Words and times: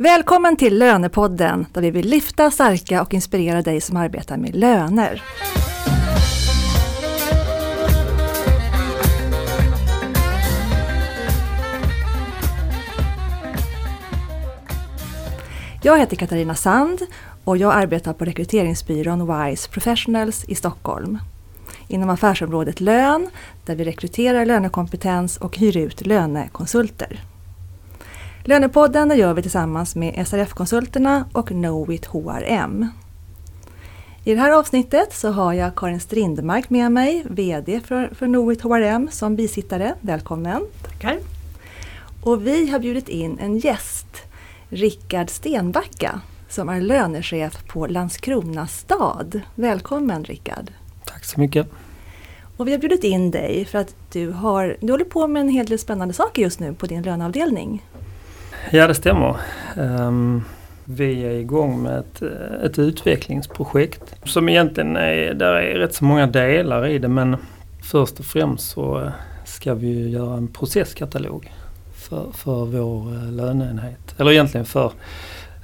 Välkommen 0.00 0.56
till 0.56 0.78
Lönepodden 0.78 1.66
där 1.72 1.82
vi 1.82 1.90
vill 1.90 2.08
lyfta, 2.08 2.50
stärka 2.50 3.02
och 3.02 3.14
inspirera 3.14 3.62
dig 3.62 3.80
som 3.80 3.96
arbetar 3.96 4.36
med 4.36 4.54
löner. 4.54 5.22
Jag 15.82 15.98
heter 15.98 16.16
Katarina 16.16 16.54
Sand 16.54 17.00
och 17.44 17.56
jag 17.56 17.74
arbetar 17.74 18.12
på 18.12 18.24
rekryteringsbyrån 18.24 19.26
WISE 19.26 19.70
Professionals 19.70 20.44
i 20.44 20.54
Stockholm. 20.54 21.18
Inom 21.88 22.10
affärsområdet 22.10 22.80
lön, 22.80 23.28
där 23.66 23.74
vi 23.74 23.84
rekryterar 23.84 24.46
lönekompetens 24.46 25.36
och 25.36 25.56
hyr 25.56 25.76
ut 25.76 26.06
lönekonsulter. 26.06 27.20
Lönepodden 28.44 29.18
gör 29.18 29.34
vi 29.34 29.42
tillsammans 29.42 29.96
med 29.96 30.26
SRF-konsulterna 30.26 31.24
och 31.32 31.48
Knowit 31.48 32.06
HRM. 32.06 32.88
I 34.24 34.34
det 34.34 34.40
här 34.40 34.50
avsnittet 34.50 35.12
så 35.12 35.30
har 35.30 35.52
jag 35.52 35.74
Karin 35.74 36.00
Strindmark 36.00 36.70
med 36.70 36.92
mig, 36.92 37.24
VD 37.30 37.80
för, 37.80 38.14
för 38.14 38.26
Knowit 38.26 38.62
HRM 38.62 39.08
som 39.10 39.36
bisittare. 39.36 39.94
Välkommen! 40.00 40.66
Tackar! 40.82 41.18
Och 42.22 42.46
vi 42.46 42.70
har 42.70 42.78
bjudit 42.78 43.08
in 43.08 43.38
en 43.38 43.58
gäst, 43.58 44.06
Rickard 44.68 45.30
Stenbacka, 45.30 46.20
som 46.48 46.68
är 46.68 46.80
lönechef 46.80 47.66
på 47.68 47.86
Landskrona 47.86 48.66
stad. 48.66 49.40
Välkommen 49.54 50.24
Rickard! 50.24 50.70
Tack 51.04 51.24
så 51.24 51.40
mycket! 51.40 51.68
Och 52.56 52.68
vi 52.68 52.72
har 52.72 52.78
bjudit 52.78 53.04
in 53.04 53.30
dig 53.30 53.64
för 53.64 53.78
att 53.78 53.94
du, 54.12 54.30
har, 54.30 54.76
du 54.80 54.92
håller 54.92 55.04
på 55.04 55.26
med 55.26 55.40
en 55.40 55.48
hel 55.48 55.66
del 55.66 55.78
spännande 55.78 56.14
saker 56.14 56.42
just 56.42 56.60
nu 56.60 56.74
på 56.74 56.86
din 56.86 57.02
löneavdelning. 57.02 57.82
Ja, 58.70 58.86
det 58.86 58.94
stämmer. 58.94 59.36
Um, 59.76 60.44
vi 60.84 61.24
är 61.24 61.30
igång 61.30 61.82
med 61.82 61.98
ett, 61.98 62.22
ett 62.62 62.78
utvecklingsprojekt 62.78 64.14
som 64.24 64.48
egentligen 64.48 64.96
är, 64.96 65.34
där 65.34 65.54
är 65.54 65.78
rätt 65.78 65.94
så 65.94 66.04
många 66.04 66.26
delar 66.26 66.86
i 66.86 66.98
det 66.98 67.08
men 67.08 67.36
först 67.82 68.18
och 68.18 68.24
främst 68.24 68.70
så 68.70 69.00
eh, 69.00 69.10
ska 69.44 69.74
vi 69.74 70.08
göra 70.08 70.36
en 70.36 70.48
processkatalog 70.48 71.52
för, 71.94 72.30
för 72.32 72.64
vår 72.64 73.14
eh, 73.14 73.32
löneenhet. 73.32 74.14
Eller 74.18 74.32
egentligen 74.32 74.66
för 74.66 74.92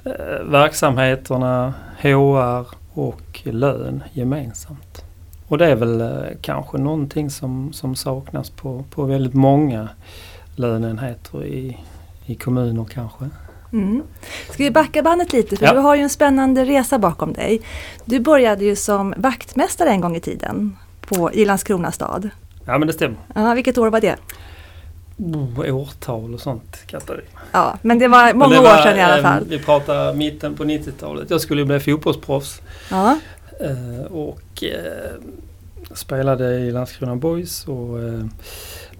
eh, 0.05 0.45
verksamheterna, 0.45 1.73
HR 1.99 2.67
och 2.93 3.41
lön 3.43 4.03
gemensamt. 4.13 5.03
Och 5.47 5.57
det 5.57 5.65
är 5.65 5.75
väl 5.75 6.23
kanske 6.41 6.77
någonting 6.77 7.29
som, 7.29 7.73
som 7.73 7.95
saknas 7.95 8.49
på, 8.49 8.83
på 8.89 9.03
väldigt 9.03 9.33
många 9.33 9.89
löneenheter 10.55 11.45
i, 11.45 11.77
i 12.25 12.35
kommuner 12.35 12.85
kanske. 12.85 13.29
Mm. 13.73 14.03
Ska 14.49 14.63
vi 14.63 14.71
backa 14.71 15.01
bandet 15.01 15.33
lite 15.33 15.57
för 15.57 15.65
ja. 15.65 15.73
du 15.73 15.79
har 15.79 15.95
ju 15.95 16.01
en 16.01 16.09
spännande 16.09 16.65
resa 16.65 16.99
bakom 16.99 17.33
dig. 17.33 17.61
Du 18.05 18.19
började 18.19 18.65
ju 18.65 18.75
som 18.75 19.13
vaktmästare 19.17 19.89
en 19.89 20.01
gång 20.01 20.15
i 20.15 20.19
tiden 20.19 20.77
på, 21.01 21.33
i 21.33 21.45
Landskrona 21.45 21.91
stad. 21.91 22.29
Ja 22.65 22.77
men 22.77 22.87
det 22.87 22.93
stämmer. 22.93 23.17
Ja, 23.35 23.53
vilket 23.53 23.77
år 23.77 23.89
var 23.89 24.01
det? 24.01 24.15
Oh, 25.17 25.75
årtal 25.75 26.33
och 26.33 26.39
sånt 26.39 26.77
Katarina. 26.87 27.23
Ja 27.51 27.77
men 27.81 27.99
det 27.99 28.07
var 28.07 28.33
många 28.33 28.55
det 28.55 28.61
var, 28.61 28.79
år 28.79 28.83
sedan 28.83 28.97
i 28.97 29.01
alla 29.01 29.21
fall. 29.21 29.45
vi 29.49 29.59
pratar 29.59 30.13
mitten 30.13 30.55
på 30.55 30.63
90-talet. 30.63 31.29
Jag 31.29 31.41
skulle 31.41 31.65
bli 31.65 31.79
fotbollsproffs. 31.79 32.61
Ja. 32.91 33.17
Eh, 33.59 34.11
och 34.11 34.63
eh, 34.63 35.11
spelade 35.93 36.55
i 36.55 36.71
Landskrona 36.71 37.15
Boys. 37.15 37.67
Och, 37.67 38.03
eh, 38.03 38.25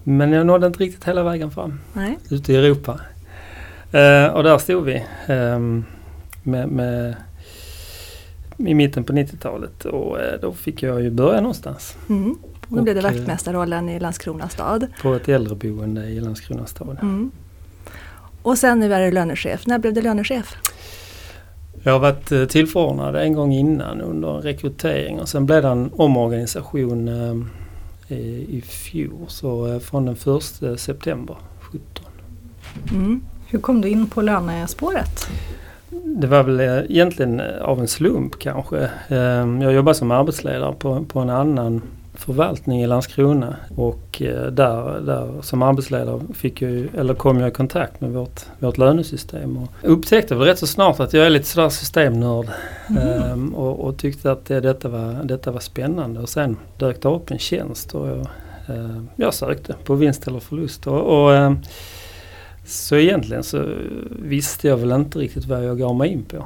men 0.02 0.32
jag 0.32 0.46
nådde 0.46 0.66
inte 0.66 0.78
riktigt 0.78 1.04
hela 1.04 1.22
vägen 1.22 1.50
fram. 1.50 1.80
Nej. 1.92 2.18
Ute 2.30 2.52
i 2.52 2.56
Europa. 2.56 3.00
Uh, 3.96 4.26
och 4.34 4.42
där 4.42 4.58
stod 4.58 4.84
vi 4.84 5.04
um, 5.28 5.84
med, 6.42 6.68
med, 6.68 7.14
i 8.56 8.74
mitten 8.74 9.04
på 9.04 9.12
90-talet 9.12 9.84
och 9.84 10.16
uh, 10.16 10.22
då 10.40 10.52
fick 10.52 10.82
jag 10.82 11.02
ju 11.02 11.10
börja 11.10 11.40
någonstans. 11.40 11.96
Mm. 12.08 12.38
Då 12.68 12.82
blev 12.82 12.94
det 12.94 13.00
vaktmästarrollen 13.00 13.88
i 13.88 14.00
Landskrona 14.00 14.48
stad. 14.48 14.86
På 15.02 15.14
ett 15.14 15.28
äldreboende 15.28 16.04
i 16.04 16.20
Landskrona 16.20 16.66
stad. 16.66 16.98
Mm. 17.02 17.30
Och 18.42 18.58
sen 18.58 18.80
nu 18.80 18.94
är 18.94 19.00
du 19.00 19.10
lönechef. 19.10 19.66
När 19.66 19.78
blev 19.78 19.94
du 19.94 20.02
lönechef? 20.02 20.56
Jag 21.82 21.92
har 21.92 22.00
varit 22.00 22.32
uh, 22.32 22.46
tillförordnad 22.46 23.16
en 23.16 23.32
gång 23.32 23.52
innan 23.52 24.00
under 24.00 24.36
en 24.36 24.42
rekrytering 24.42 25.20
och 25.20 25.28
sen 25.28 25.46
blev 25.46 25.62
det 25.62 25.68
en 25.68 25.90
omorganisation 25.92 27.08
ehm, 27.08 27.50
i, 28.08 28.56
i 28.56 28.62
fjol. 28.62 29.24
Så 29.28 29.80
från 29.80 30.04
den 30.04 30.16
1 30.72 30.80
september 30.80 31.36
17. 31.60 32.04
Mm. 32.90 33.22
Hur 33.48 33.58
kom 33.58 33.80
du 33.80 33.88
in 33.88 34.06
på 34.06 34.22
lönespåret? 34.22 35.28
Det 36.04 36.26
var 36.26 36.42
väl 36.42 36.60
eh, 36.60 36.90
egentligen 36.90 37.40
eh, 37.40 37.62
av 37.62 37.80
en 37.80 37.88
slump 37.88 38.38
kanske. 38.38 38.90
Ehm, 39.08 39.62
jag 39.62 39.72
jobbade 39.72 39.94
som 39.94 40.10
arbetsledare 40.10 40.74
på, 40.78 41.04
på 41.04 41.20
en 41.20 41.30
annan 41.30 41.82
förvaltning 42.14 42.82
i 42.82 42.86
Landskrona 42.86 43.56
och 43.76 44.22
eh, 44.22 44.46
där, 44.46 45.00
där 45.00 45.42
som 45.42 45.62
arbetsledare 45.62 46.20
fick 46.34 46.62
jag, 46.62 46.88
eller 46.96 47.14
kom 47.14 47.40
jag 47.40 47.48
i 47.48 47.52
kontakt 47.52 48.00
med 48.00 48.10
vårt, 48.10 48.40
vårt 48.58 48.78
lönesystem 48.78 49.56
och 49.56 49.68
upptäckte 49.82 50.34
väl 50.34 50.44
rätt 50.44 50.58
så 50.58 50.66
snart 50.66 51.00
att 51.00 51.12
jag 51.12 51.26
är 51.26 51.30
lite 51.30 51.46
sådär 51.46 51.68
systemnörd 51.68 52.46
mm. 52.88 53.54
och, 53.54 53.80
och, 53.80 53.96
tyckte 53.96 54.32
att 54.32 54.46
det, 54.46 54.60
detta, 54.60 54.88
var, 54.88 55.24
detta 55.24 55.50
var 55.52 55.60
spännande 55.60 56.20
och 56.20 56.28
sen 56.28 56.56
dök 56.78 57.02
det 57.02 57.08
upp 57.08 57.30
en 57.30 57.38
tjänst 57.38 57.94
och 57.94 58.08
jag, 58.08 58.26
jag 59.16 59.34
sökte 59.34 59.74
på 59.84 59.94
vinst 59.94 60.26
eller 60.28 60.40
förlust 60.40 60.86
och, 60.86 61.00
och 61.00 61.34
ehm, 61.34 61.58
så 62.66 62.96
egentligen 62.96 63.42
så 63.42 63.64
visste 64.10 64.68
jag 64.68 64.76
väl 64.76 64.92
inte 64.92 65.18
riktigt 65.18 65.44
vad 65.44 65.64
jag 65.64 65.78
gav 65.78 65.96
mig 65.96 66.10
in 66.10 66.22
på. 66.22 66.44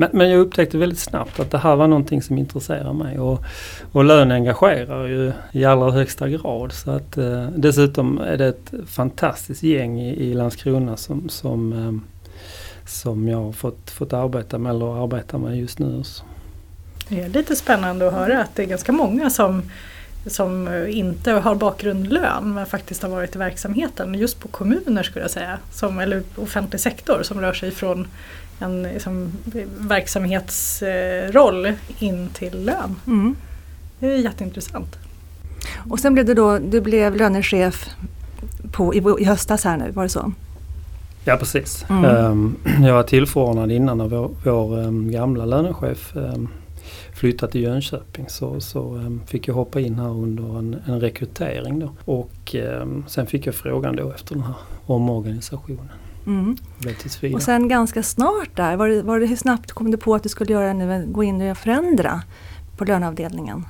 Men, 0.00 0.10
men, 0.12 0.30
jag 0.30 0.40
upptäckte 0.40 0.78
väldigt 0.78 0.98
snabbt 0.98 1.40
att 1.40 1.50
det 1.50 1.58
här 1.58 1.76
var 1.76 1.86
någonting 1.88 2.22
som 2.22 2.38
intresserar 2.38 2.92
mig 2.92 3.18
och, 3.18 3.44
och 3.92 4.04
lön 4.04 4.30
engagerar 4.30 5.06
ju 5.06 5.32
i 5.52 5.64
allra 5.64 5.90
högsta 5.90 6.28
grad. 6.28 6.72
Så 6.72 6.90
att, 6.90 7.16
eh, 7.16 7.46
dessutom 7.56 8.18
är 8.18 8.36
det 8.36 8.46
ett 8.46 8.72
fantastiskt 8.86 9.62
gäng 9.62 10.00
i, 10.00 10.14
i 10.14 10.34
Landskrona 10.34 10.96
som, 10.96 11.28
som, 11.28 11.72
eh, 11.72 11.92
som 12.88 13.28
jag 13.28 13.38
har 13.38 13.52
fått, 13.52 13.90
fått 13.90 14.12
arbeta 14.12 14.58
med 14.58 14.70
eller 14.70 15.04
arbetar 15.04 15.38
med 15.38 15.58
just 15.58 15.78
nu. 15.78 16.02
Det 17.08 17.20
är 17.20 17.28
lite 17.28 17.56
spännande 17.56 18.08
att 18.08 18.14
höra 18.14 18.42
att 18.42 18.56
det 18.56 18.62
är 18.62 18.66
ganska 18.66 18.92
många 18.92 19.30
som 19.30 19.62
som 20.28 20.68
inte 20.88 21.32
har 21.32 21.54
bakgrund 21.54 22.12
lön 22.12 22.54
men 22.54 22.66
faktiskt 22.66 23.02
har 23.02 23.10
varit 23.10 23.34
i 23.36 23.38
verksamheten 23.38 24.14
just 24.14 24.40
på 24.40 24.48
kommuner 24.48 25.02
skulle 25.02 25.24
jag 25.24 25.30
säga, 25.30 25.58
som, 25.72 25.98
eller 25.98 26.22
offentlig 26.36 26.80
sektor 26.80 27.22
som 27.22 27.40
rör 27.40 27.52
sig 27.52 27.70
från 27.70 28.06
en 28.58 28.82
liksom, 28.82 29.32
verksamhetsroll 29.78 31.72
in 31.98 32.28
till 32.28 32.64
lön. 32.64 32.96
Mm. 33.06 33.36
Det 33.98 34.06
är 34.06 34.16
jätteintressant. 34.16 34.96
Och 35.90 36.00
sen 36.00 36.14
blev 36.14 36.26
du 36.26 36.34
då, 36.34 36.58
du 36.58 36.80
blev 36.80 37.16
lönechef 37.16 37.90
på, 38.72 38.94
i, 38.94 39.02
i 39.18 39.24
höstas 39.24 39.64
här 39.64 39.76
nu, 39.76 39.90
var 39.90 40.02
det 40.02 40.08
så? 40.08 40.32
Ja 41.24 41.36
precis. 41.36 41.84
Mm. 41.88 42.04
Um, 42.04 42.56
jag 42.86 42.94
var 42.94 43.02
tillförordnad 43.02 43.72
innan 43.72 44.00
av 44.00 44.10
vår, 44.10 44.30
vår 44.44 44.78
um, 44.78 45.10
gamla 45.10 45.44
lönechef 45.44 46.16
um, 46.16 46.48
flyttade 47.18 47.52
till 47.52 47.62
Jönköping 47.62 48.28
så, 48.28 48.60
så 48.60 48.94
um, 48.94 49.22
fick 49.26 49.48
jag 49.48 49.54
hoppa 49.54 49.80
in 49.80 49.98
här 49.98 50.10
under 50.10 50.58
en, 50.58 50.76
en 50.86 51.00
rekrytering 51.00 51.78
då. 51.78 51.90
Och 52.04 52.54
um, 52.54 53.04
sen 53.08 53.26
fick 53.26 53.46
jag 53.46 53.54
frågan 53.54 53.96
då 53.96 54.10
efter 54.10 54.34
den 54.34 54.44
här 54.44 54.54
omorganisationen. 54.86 55.88
Mm. 56.26 56.56
Och 57.34 57.42
sen 57.42 57.68
ganska 57.68 58.02
snart 58.02 58.56
där, 58.56 58.76
var 58.76 58.88
det, 58.88 59.02
var 59.02 59.20
det, 59.20 59.26
hur 59.26 59.36
snabbt 59.36 59.72
kom 59.72 59.90
du 59.90 59.96
på 59.96 60.14
att 60.14 60.22
du 60.22 60.28
skulle 60.28 60.52
göra 60.52 60.72
nu, 60.72 61.06
gå 61.08 61.24
in 61.24 61.50
och 61.50 61.56
förändra 61.56 62.22
på 62.76 62.84
löneavdelningen? 62.84 63.64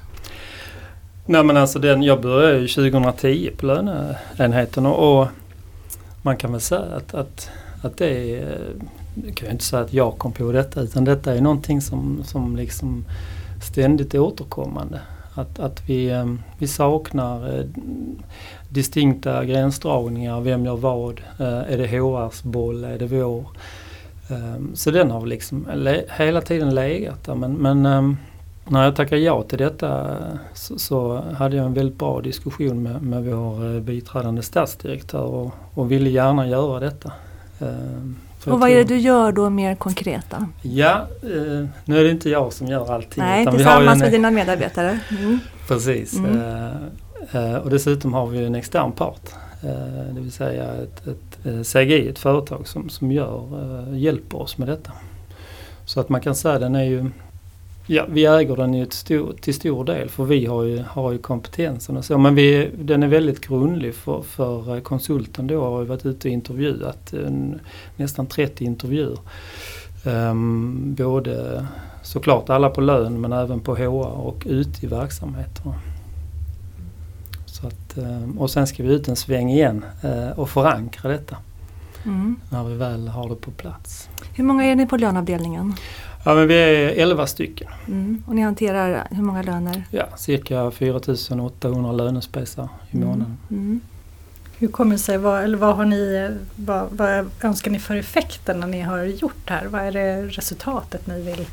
Nej 1.26 1.44
men 1.44 1.56
alltså 1.56 1.78
den, 1.78 2.02
jag 2.02 2.22
började 2.22 2.58
ju 2.58 2.68
2010 2.68 3.50
på 3.56 3.66
löneenheten 3.66 4.86
och, 4.86 5.20
och 5.20 5.28
man 6.22 6.36
kan 6.36 6.52
väl 6.52 6.60
säga 6.60 6.96
att, 6.96 7.14
att, 7.14 7.50
att 7.82 7.96
det 7.96 8.38
är, 8.38 8.58
jag 9.26 9.34
kan 9.34 9.46
ju 9.46 9.52
inte 9.52 9.64
säga 9.64 9.82
att 9.82 9.92
jag 9.92 10.18
kom 10.18 10.32
på 10.32 10.52
detta 10.52 10.80
utan 10.80 11.04
detta 11.04 11.34
är 11.34 11.40
någonting 11.40 11.80
som, 11.80 12.20
som 12.24 12.56
liksom 12.56 13.04
ständigt 13.64 14.14
återkommande. 14.14 15.00
Att, 15.34 15.58
att 15.58 15.88
vi, 15.88 16.10
ehm, 16.10 16.42
vi 16.58 16.66
saknar 16.66 17.58
eh, 17.58 17.64
distinkta 18.68 19.44
gränsdragningar. 19.44 20.40
Vem 20.40 20.64
gör 20.64 20.76
vad? 20.76 21.20
Eh, 21.38 21.72
är 21.72 21.78
det 21.78 21.86
HRs 21.86 22.42
boll? 22.42 22.84
Är 22.84 22.98
det 22.98 23.06
vår? 23.06 23.44
Ehm, 24.30 24.70
så 24.74 24.90
den 24.90 25.10
har 25.10 25.26
liksom 25.26 25.66
hela 26.16 26.40
tiden 26.40 26.74
legat 26.74 27.24
där. 27.24 27.34
Men, 27.34 27.52
men 27.52 27.86
ehm, 27.86 28.16
när 28.68 28.84
jag 28.84 28.96
tackade 28.96 29.20
ja 29.20 29.42
till 29.42 29.58
detta 29.58 30.10
eh, 30.10 30.38
så, 30.54 30.78
så, 30.78 31.22
hade 31.38 31.56
jag 31.56 31.66
en 31.66 31.74
väldigt 31.74 31.98
bra 31.98 32.20
diskussion 32.20 32.82
med, 32.82 33.02
med 33.02 33.24
vår 33.24 33.80
biträdande 33.80 34.42
statsdirektör 34.42 35.24
och, 35.24 35.54
och 35.74 35.92
ville 35.92 36.10
gärna 36.10 36.48
göra 36.48 36.80
detta. 36.80 37.12
Och 38.46 38.60
vad 38.60 38.70
är 38.70 38.74
det 38.74 38.84
du 38.84 38.98
gör 38.98 39.32
då 39.32 39.50
mer 39.50 39.74
konkret 39.74 40.24
då? 40.30 40.36
Ja, 40.62 41.06
eh, 41.22 41.66
nu 41.84 42.00
är 42.00 42.04
det 42.04 42.10
inte 42.10 42.30
jag 42.30 42.52
som 42.52 42.66
gör 42.66 42.92
allting. 42.92 43.24
Nej, 43.24 43.46
tillsammans 43.46 43.92
en, 43.92 43.98
med 43.98 44.12
dina 44.12 44.30
medarbetare. 44.30 44.98
Mm. 45.10 45.38
Precis. 45.68 46.18
Mm. 46.18 46.40
Eh, 47.32 47.52
eh, 47.52 47.54
och 47.54 47.70
dessutom 47.70 48.14
har 48.14 48.26
vi 48.26 48.44
en 48.44 48.54
extern 48.54 48.92
part 48.92 49.34
Eh, 49.62 50.14
det 50.14 50.20
vill 50.20 50.32
säga 50.32 50.74
ett, 50.74 51.06
ett, 51.06 51.46
ett 51.46 51.66
CGI, 51.66 52.08
ett 52.08 52.18
företag 52.18 52.68
som, 52.68 52.88
som 52.88 53.12
gör, 53.12 53.48
hjälper 53.92 54.42
oss 54.42 54.58
med 54.58 54.68
detta. 54.68 54.92
Så 55.84 56.00
att 56.00 56.08
man 56.08 56.20
kan 56.20 56.34
säga 56.34 56.58
den 56.58 56.74
är 56.74 56.84
ju 56.84 57.10
Ja, 57.90 58.06
vi 58.08 58.26
äger 58.26 58.56
den 58.56 58.74
ju 58.74 58.84
till 58.84 58.98
stor, 58.98 59.32
till 59.40 59.54
stor 59.54 59.84
del 59.84 60.08
för 60.08 60.24
vi 60.24 60.46
har 60.46 60.62
ju, 60.62 60.84
har 60.88 61.12
ju 61.12 61.18
kompetensen 61.18 61.96
och 61.96 62.04
så. 62.04 62.18
Men 62.18 62.34
vi, 62.34 62.70
den 62.78 63.02
är 63.02 63.08
väldigt 63.08 63.40
grundlig 63.40 63.94
för, 63.94 64.22
för 64.22 64.80
konsulten 64.80 65.46
då 65.46 65.64
har 65.64 65.84
varit 65.84 66.06
ute 66.06 66.28
och 66.28 66.32
intervjuat 66.32 67.12
en, 67.12 67.60
nästan 67.96 68.26
30 68.26 68.64
intervjuer. 68.64 69.18
Um, 70.04 70.94
både 70.94 71.66
såklart 72.02 72.50
alla 72.50 72.70
på 72.70 72.80
lön 72.80 73.20
men 73.20 73.32
även 73.32 73.60
på 73.60 73.76
HR 73.76 74.06
och 74.06 74.46
ute 74.46 74.86
i 74.86 74.88
verksamheterna. 74.88 75.74
Så 77.46 77.66
att, 77.66 77.98
um, 77.98 78.38
och 78.38 78.50
sen 78.50 78.66
ska 78.66 78.82
vi 78.82 78.94
ut 78.94 79.08
en 79.08 79.16
sväng 79.16 79.50
igen 79.50 79.84
uh, 80.04 80.38
och 80.38 80.50
förankra 80.50 81.10
detta. 81.10 81.36
Mm. 82.04 82.36
När 82.50 82.64
vi 82.64 82.74
väl 82.74 83.08
har 83.08 83.28
det 83.28 83.34
på 83.34 83.50
plats. 83.50 84.08
Hur 84.34 84.44
många 84.44 84.64
är 84.64 84.76
ni 84.76 84.86
på 84.86 84.96
löneavdelningen? 84.96 85.74
Ja 86.28 86.34
men 86.34 86.48
vi 86.48 86.54
är 86.54 87.02
11 87.02 87.26
stycken. 87.26 87.68
Mm. 87.86 88.22
Och 88.26 88.34
ni 88.34 88.42
hanterar 88.42 89.06
hur 89.10 89.22
många 89.22 89.42
löner? 89.42 89.82
Ja, 89.90 90.04
cirka 90.16 90.70
4800 90.70 91.92
lönespecier 91.92 92.68
i 92.90 92.96
mm. 92.96 93.08
månaden. 93.08 93.36
Mm. 93.50 93.80
Hur 94.58 94.68
kommer 94.68 94.92
det 94.92 94.98
sig, 94.98 95.18
vad, 95.18 95.44
eller 95.44 95.58
vad, 95.58 95.76
har 95.76 95.84
ni, 95.84 96.30
vad, 96.56 96.88
vad 96.90 97.30
önskar 97.42 97.70
ni 97.70 97.78
för 97.78 97.96
effekten 97.96 98.60
när 98.60 98.66
ni 98.66 98.80
har 98.80 99.04
gjort 99.04 99.36
det 99.44 99.52
här? 99.52 99.66
Vad 99.66 99.80
är 99.80 99.92
det 99.92 100.22
resultatet 100.22 101.06
ni 101.06 101.22
vill 101.22 101.46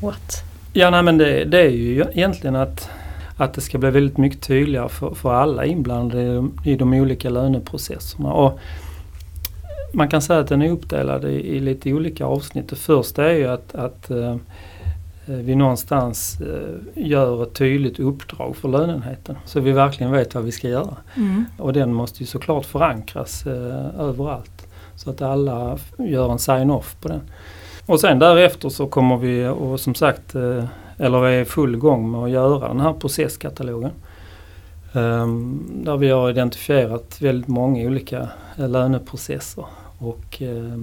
åt? 0.00 0.42
Ja 0.72 0.90
nej, 0.90 1.02
men 1.02 1.18
det, 1.18 1.44
det 1.44 1.60
är 1.60 1.70
ju 1.70 2.04
egentligen 2.12 2.56
att, 2.56 2.90
att 3.36 3.54
det 3.54 3.60
ska 3.60 3.78
bli 3.78 3.90
väldigt 3.90 4.18
mycket 4.18 4.40
tydligare 4.40 4.88
för, 4.88 5.14
för 5.14 5.34
alla 5.34 5.64
inblandade 5.64 6.22
i 6.22 6.34
de, 6.34 6.60
i 6.64 6.76
de 6.76 6.92
olika 6.92 7.30
löneprocesserna. 7.30 8.32
Och 8.32 8.60
man 9.92 10.08
kan 10.08 10.22
säga 10.22 10.40
att 10.40 10.48
den 10.48 10.62
är 10.62 10.70
uppdelad 10.70 11.24
i, 11.24 11.56
i 11.56 11.60
lite 11.60 11.92
olika 11.92 12.26
avsnitt. 12.26 12.68
Det 12.68 12.76
första 12.76 13.30
är 13.30 13.34
ju 13.34 13.46
att, 13.46 13.74
att 13.74 14.10
uh, 14.10 14.36
vi 15.26 15.54
någonstans 15.54 16.38
uh, 16.40 17.06
gör 17.06 17.42
ett 17.42 17.54
tydligt 17.54 18.00
uppdrag 18.00 18.56
för 18.56 18.68
lönenheten. 18.68 19.36
Så 19.44 19.60
vi 19.60 19.72
verkligen 19.72 20.12
vet 20.12 20.34
vad 20.34 20.44
vi 20.44 20.52
ska 20.52 20.68
göra. 20.68 20.96
Mm. 21.16 21.44
Och 21.58 21.72
den 21.72 21.94
måste 21.94 22.22
ju 22.22 22.26
såklart 22.26 22.66
förankras 22.66 23.46
uh, 23.46 24.00
överallt. 24.00 24.66
Så 24.96 25.10
att 25.10 25.22
alla 25.22 25.78
gör 25.98 26.32
en 26.32 26.38
sign-off 26.38 26.96
på 27.00 27.08
den. 27.08 27.20
Och 27.86 28.00
sen 28.00 28.18
därefter 28.18 28.68
så 28.68 28.86
kommer 28.86 29.16
vi 29.16 29.46
och 29.46 29.80
som 29.80 29.94
sagt, 29.94 30.34
eller 30.98 31.20
vi 31.20 31.34
är 31.34 31.40
i 31.40 31.44
full 31.44 31.76
gång 31.76 32.10
med 32.10 32.20
att 32.20 32.30
göra 32.30 32.68
den 32.68 32.80
här 32.80 32.92
processkatalogen. 32.92 33.90
Um, 34.92 35.62
där 35.84 35.96
vi 35.96 36.10
har 36.10 36.30
identifierat 36.30 37.22
väldigt 37.22 37.48
många 37.48 37.86
olika 37.86 38.28
löneprocesser 38.56 39.64
och, 40.02 40.42
eh, 40.42 40.82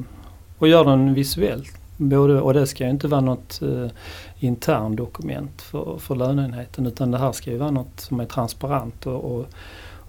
och 0.58 0.68
gör 0.68 0.86
den 0.86 1.14
visuellt. 1.14 1.80
Både, 1.98 2.42
och 2.42 2.54
det 2.54 2.68
ska 2.68 2.84
ju 2.84 2.90
inte 2.90 3.08
vara 3.08 3.22
något 3.22 3.62
eh, 3.62 3.88
intern 4.40 4.96
dokument 4.96 5.62
för, 5.62 5.98
för 5.98 6.16
löneenheten 6.16 6.86
utan 6.86 7.12
det 7.12 7.18
här 7.18 7.32
ska 7.32 7.52
ju 7.52 7.58
vara 7.58 7.72
något 7.72 8.00
som 8.00 8.20
är 8.20 8.26
transparent 8.26 9.06
och, 9.06 9.36
och, 9.36 9.46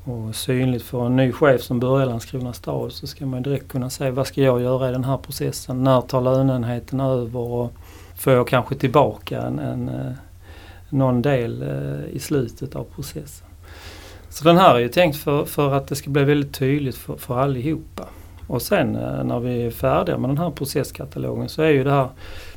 och 0.04 0.34
synligt 0.34 0.84
för 0.84 1.06
en 1.06 1.16
ny 1.16 1.32
chef 1.32 1.62
som 1.62 1.80
börjar 1.80 2.06
i 2.06 2.08
Landskrona 2.08 2.52
stad 2.52 2.92
så 2.92 3.06
ska 3.06 3.26
man 3.26 3.42
direkt 3.42 3.68
kunna 3.68 3.90
säga 3.90 4.10
vad 4.10 4.26
ska 4.26 4.42
jag 4.42 4.62
göra 4.62 4.88
i 4.88 4.92
den 4.92 5.04
här 5.04 5.16
processen? 5.16 5.84
När 5.84 6.00
tar 6.00 6.20
löneenheten 6.20 7.00
över? 7.00 7.40
Och 7.40 7.72
får 8.16 8.32
jag 8.32 8.48
kanske 8.48 8.74
tillbaka 8.74 9.42
en, 9.42 9.58
en, 9.58 9.88
eh, 9.88 10.12
någon 10.90 11.22
del 11.22 11.62
eh, 11.62 12.16
i 12.16 12.18
slutet 12.18 12.76
av 12.76 12.84
processen? 12.84 13.46
Så 14.28 14.44
den 14.44 14.56
här 14.56 14.74
är 14.74 14.78
ju 14.78 14.88
tänkt 14.88 15.16
för, 15.16 15.44
för 15.44 15.74
att 15.74 15.86
det 15.86 15.96
ska 15.96 16.10
bli 16.10 16.24
väldigt 16.24 16.54
tydligt 16.54 16.96
för, 16.96 17.16
för 17.16 17.38
allihopa. 17.38 18.04
Och 18.50 18.62
sen 18.62 18.96
eh, 18.96 19.24
när 19.24 19.40
vi 19.40 19.62
är 19.66 19.70
färdiga 19.70 20.18
med 20.18 20.30
den 20.30 20.38
här 20.38 20.50
processkatalogen 20.50 21.48
så 21.48 21.62
är 21.62 21.68
ju 21.70 21.84
det 21.84 21.90
här 21.90 22.08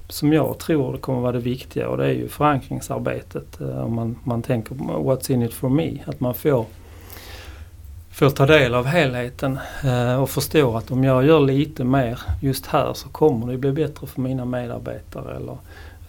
som 0.10 0.34
jag 0.34 0.60
tror 0.60 0.98
kommer 0.98 1.22
vara 1.22 1.32
det 1.32 1.40
viktiga 1.40 1.90
och 1.90 1.98
det 1.98 2.06
är 2.06 2.12
ju 2.12 2.28
förankringsarbetet. 2.28 3.62
Eh, 3.62 3.86
om 3.86 3.96
man, 3.96 4.16
man 4.24 4.42
tänker 4.42 4.76
what's 4.76 5.32
in 5.32 5.42
it 5.42 5.54
for 5.54 5.70
me. 5.70 5.98
Att 6.06 6.20
man 6.20 6.34
får, 6.34 6.66
får 8.12 8.30
ta 8.30 8.46
del 8.46 8.74
av 8.76 8.86
helheten 8.86 9.60
eh, 9.84 10.22
och 10.22 10.30
förstå 10.30 10.78
att 10.78 10.92
om 10.92 11.04
jag 11.04 11.26
gör 11.26 11.40
lite 11.40 11.84
mer 11.84 12.20
just 12.42 12.66
här 12.66 12.94
så 12.94 13.10
kommer 13.10 13.52
det 13.52 13.58
bli 13.58 13.72
bättre 13.72 14.08
för 14.08 14.22
mina 14.22 14.46
medarbetare 14.46 15.36
eller, 15.36 15.58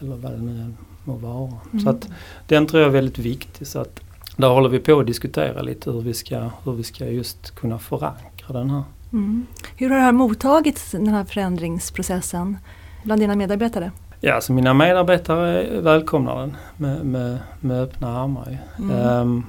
eller 0.01 0.17
vad 0.17 0.33
det 0.33 0.43
nu 0.43 0.75
må 1.05 1.15
vara. 1.15 1.53
Mm. 1.73 1.85
Så 1.85 1.91
att 1.91 2.09
den 2.47 2.67
tror 2.67 2.83
jag 2.83 2.89
är 2.89 2.93
väldigt 2.93 3.19
viktig. 3.19 3.67
Så 3.67 3.81
att 3.81 4.01
där 4.37 4.49
håller 4.49 4.69
vi 4.69 4.79
på 4.79 5.01
att 5.01 5.07
diskutera 5.07 5.63
lite 5.63 5.91
hur 5.91 6.01
vi 6.01 6.15
ska, 6.15 6.51
hur 6.65 6.73
vi 6.73 6.83
ska 6.83 7.07
just 7.07 7.51
kunna 7.55 7.79
förankra 7.79 8.53
den 8.53 8.71
här. 8.71 8.83
Mm. 9.15 9.47
Hur 9.77 9.91
har 9.91 9.97
det 9.97 10.03
här 10.03 10.13
mottagits, 10.13 10.91
den 10.91 11.09
här 11.09 11.25
förändringsprocessen, 11.25 12.59
bland 13.05 13.21
dina 13.21 13.35
medarbetare? 13.35 13.91
Ja, 14.21 14.35
alltså 14.35 14.53
mina 14.53 14.75
medarbetare 14.75 15.81
välkomnar 15.81 16.41
den 16.41 16.57
med, 16.77 17.07
med, 17.07 17.39
med 17.61 17.83
öppna 17.83 18.23
armar. 18.23 18.59
Mm. 18.79 19.21
Um, 19.21 19.47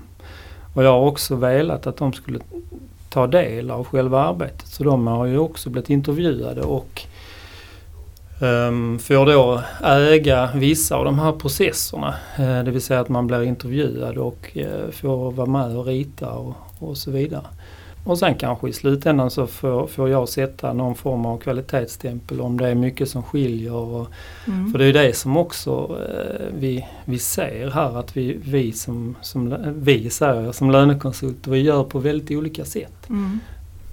och 0.74 0.84
jag 0.84 0.92
har 0.92 1.00
också 1.00 1.36
velat 1.36 1.88
att 1.88 1.98
de 1.98 2.14
skulle 2.14 2.40
ta 3.10 3.28
del 3.28 3.72
av 3.72 3.84
själva 3.84 4.24
arbetet. 4.24 4.68
Så 4.68 4.84
de 4.84 5.08
har 5.08 5.26
ju 5.26 5.38
också 5.38 5.70
blivit 5.70 5.90
intervjuade 5.90 6.62
och 6.62 7.02
um, 8.42 9.00
får 9.00 9.26
då 9.26 9.62
äga 9.84 10.50
vissa 10.56 10.96
av 10.96 11.06
de 11.06 11.20
här 11.20 11.32
processerna. 11.32 12.16
Uh, 12.40 12.64
det 12.64 12.72
vill 12.72 12.82
säga 12.82 13.00
att 13.00 13.10
man 13.10 13.28
blir 13.28 13.44
intervjuad 13.44 14.18
och 14.18 14.58
uh, 14.58 14.92
får 14.92 15.32
vara 15.32 15.48
med 15.48 15.78
och 15.78 15.86
rita 15.86 16.32
och, 16.32 16.56
och 16.80 16.98
så 16.98 17.12
vidare. 17.12 17.46
Och 18.06 18.20
sen 18.20 18.36
kanske 18.36 18.70
i 18.70 18.74
slutändan 18.74 19.32
så 19.32 19.48
får, 19.48 19.88
får 19.88 20.10
jag 20.10 20.30
sätta 20.30 20.74
någon 20.74 20.96
form 20.96 21.26
av 21.26 21.38
kvalitetsstämpel 21.38 22.42
om 22.42 22.60
det 22.60 22.68
är 22.68 22.76
mycket 22.76 23.10
som 23.10 23.24
skiljer. 23.24 23.74
Och, 23.74 24.08
mm. 24.48 24.72
För 24.72 24.80
det 24.80 24.86
är 24.86 24.94
det 24.94 25.16
som 25.16 25.38
också 25.38 26.00
eh, 26.10 26.46
vi, 26.60 26.88
vi 27.06 27.20
ser 27.20 27.70
här 27.70 28.00
att 28.00 28.18
vi, 28.18 28.40
vi 28.44 28.72
som, 28.72 29.16
som, 29.22 29.58
vi 29.76 30.10
säger, 30.10 30.52
som 30.52 30.72
lönekonsulter, 30.72 31.52
vi 31.52 31.62
gör 31.62 31.84
på 31.84 32.00
väldigt 32.00 32.32
olika 32.32 32.66
sätt. 32.66 33.10
Mm. 33.10 33.40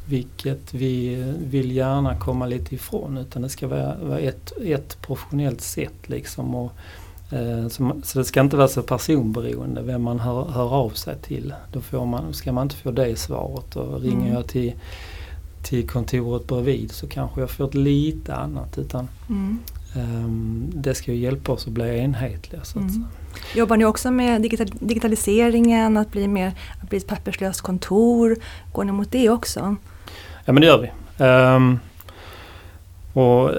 Vilket 0.09 0.75
vi 0.75 1.25
vill 1.51 1.73
gärna 1.73 2.17
komma 2.17 2.47
lite 2.47 2.75
ifrån 2.75 3.19
utan 3.19 3.43
det 3.43 3.49
ska 3.49 3.69
vara, 3.69 3.97
vara 4.03 4.19
ett, 4.19 4.53
ett 4.65 4.99
professionellt 5.03 5.61
sätt 5.61 6.09
liksom. 6.09 6.55
Och, 6.55 6.73
Eh, 7.33 7.69
så 8.03 8.19
det 8.19 8.25
ska 8.25 8.41
inte 8.41 8.57
vara 8.57 8.69
så 8.69 8.83
personberoende 8.83 9.83
vem 9.83 10.03
man 10.03 10.21
hör, 10.21 10.45
hör 10.45 10.75
av 10.75 10.91
sig 10.91 11.17
till. 11.17 11.55
Då 11.73 11.81
får 11.81 12.07
man, 12.07 12.35
ska 12.35 12.53
man 12.53 12.63
inte 12.63 12.77
få 12.77 12.91
det 12.91 13.19
svaret 13.19 13.77
och 13.77 14.01
ringer 14.01 14.23
mm. 14.23 14.33
jag 14.33 14.47
till, 14.47 14.73
till 15.63 15.89
kontoret 15.89 16.47
bredvid 16.47 16.91
så 16.91 17.07
kanske 17.07 17.41
jag 17.41 17.51
får 17.51 17.69
ett 17.69 17.75
lite 17.75 18.35
annat. 18.35 18.79
Utan 18.79 19.09
mm. 19.29 19.59
um, 19.97 20.71
Det 20.75 20.95
ska 20.95 21.13
ju 21.13 21.19
hjälpa 21.19 21.53
oss 21.53 21.67
att 21.67 21.73
bli 21.73 21.99
enhetliga. 21.99 22.65
Så 22.65 22.79
mm. 22.79 23.05
Jobbar 23.55 23.77
ni 23.77 23.85
också 23.85 24.11
med 24.11 24.43
digital, 24.43 24.73
digitaliseringen, 24.81 25.97
att 25.97 26.13
bli, 26.13 26.29
mer, 26.29 26.53
att 26.83 26.89
bli 26.89 26.99
ett 26.99 27.07
papperslöst 27.07 27.61
kontor? 27.61 28.37
Går 28.73 28.85
ni 28.85 28.93
mot 28.93 29.13
det 29.13 29.29
också? 29.29 29.77
Ja 30.45 30.53
men 30.53 30.61
det 30.61 30.67
gör 30.67 30.79
vi. 30.79 30.91
Um, 31.25 31.79
och 33.13 33.51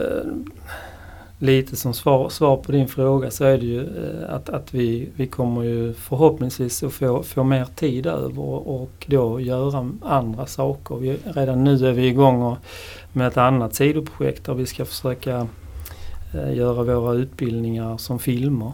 lite 1.43 1.75
som 1.75 1.93
svar, 1.93 2.29
svar 2.29 2.57
på 2.57 2.71
din 2.71 2.87
fråga 2.87 3.31
så 3.31 3.43
är 3.43 3.57
det 3.57 3.65
ju 3.65 3.81
eh, 3.81 4.35
att, 4.35 4.49
att 4.49 4.73
vi, 4.73 5.09
vi 5.15 5.27
kommer 5.27 5.63
ju 5.63 5.93
förhoppningsvis 5.93 6.83
att 6.83 6.93
få, 6.93 7.23
få 7.23 7.43
mer 7.43 7.65
tid 7.75 8.05
över 8.05 8.39
och, 8.39 8.81
och 8.81 9.05
då 9.05 9.39
göra 9.39 9.91
andra 10.01 10.45
saker. 10.45 10.95
Vi, 10.95 11.17
redan 11.23 11.63
nu 11.63 11.87
är 11.87 11.91
vi 11.91 12.07
igång 12.07 12.55
med 13.13 13.27
ett 13.27 13.37
annat 13.37 13.75
sidoprojekt 13.75 14.45
där 14.45 14.53
vi 14.53 14.65
ska 14.65 14.85
försöka 14.85 15.47
eh, 16.33 16.53
göra 16.55 16.83
våra 16.83 17.13
utbildningar 17.13 17.97
som 17.97 18.19
filmer. 18.19 18.71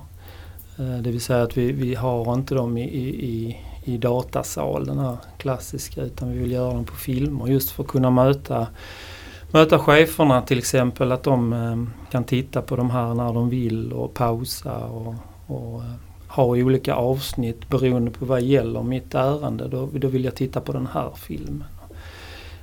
Eh, 0.80 0.98
det 1.02 1.12
vill 1.12 1.22
säga 1.22 1.44
att 1.44 1.58
vi, 1.58 1.72
vi 1.72 1.96
har 1.96 2.34
inte 2.34 2.56
dem 2.56 2.78
i, 2.78 2.84
i, 2.84 3.58
i 3.84 3.98
datasal, 3.98 4.86
den 4.86 5.00
här 5.00 5.18
klassiska, 5.38 6.02
utan 6.02 6.32
vi 6.32 6.38
vill 6.38 6.52
göra 6.52 6.74
dem 6.74 6.86
på 6.86 6.96
filmer 6.96 7.48
just 7.48 7.72
för 7.72 7.84
att 7.84 7.90
kunna 7.90 8.10
möta 8.10 8.68
möta 9.52 9.80
cheferna 9.80 10.42
till 10.42 10.58
exempel 10.58 11.12
att 11.12 11.24
de 11.24 11.54
eh, 11.54 12.10
kan 12.12 12.24
titta 12.24 12.62
på 12.62 12.76
de 12.76 12.90
här 12.90 13.14
när 13.14 13.34
de 13.34 13.50
vill 13.50 13.94
och 13.94 14.14
pausa 14.14 14.78
och, 14.78 15.16
och 15.48 15.82
eh, 15.82 15.92
ha 16.28 16.44
olika 16.44 16.94
avsnitt 16.94 17.70
beroende 17.70 18.12
på 18.12 18.26
vad 18.26 18.42
gäller 18.42 18.84
mitt 18.84 19.16
ärende. 19.16 19.68
Då, 19.68 19.90
då 19.94 20.08
vill 20.08 20.26
jag 20.26 20.36
titta 20.36 20.62
på 20.62 20.74
den 20.74 20.88
här 20.94 21.12
filmen. 21.16 21.64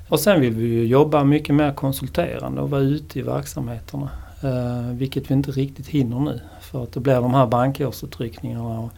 Och 0.09 0.21
sen 0.21 0.41
vill 0.41 0.55
vi 0.55 0.67
ju 0.67 0.87
jobba 0.87 1.25
mycket 1.25 1.55
mer 1.55 1.73
konsulterande 1.73 2.61
och 2.61 2.71
vara 2.71 2.81
ute 2.81 3.19
i 3.19 3.23
verksamheterna. 3.23 4.11
Eh, 4.43 4.91
vilket 4.93 5.31
vi 5.31 5.35
inte 5.35 5.51
riktigt 5.51 5.87
hinner 5.87 6.21
nu 6.21 6.41
för 6.61 6.83
att 6.83 6.93
det 6.93 7.01
blir 7.01 7.15
de 7.15 7.35
här 7.35 7.47
bankårsutryckningarna. 7.47 8.91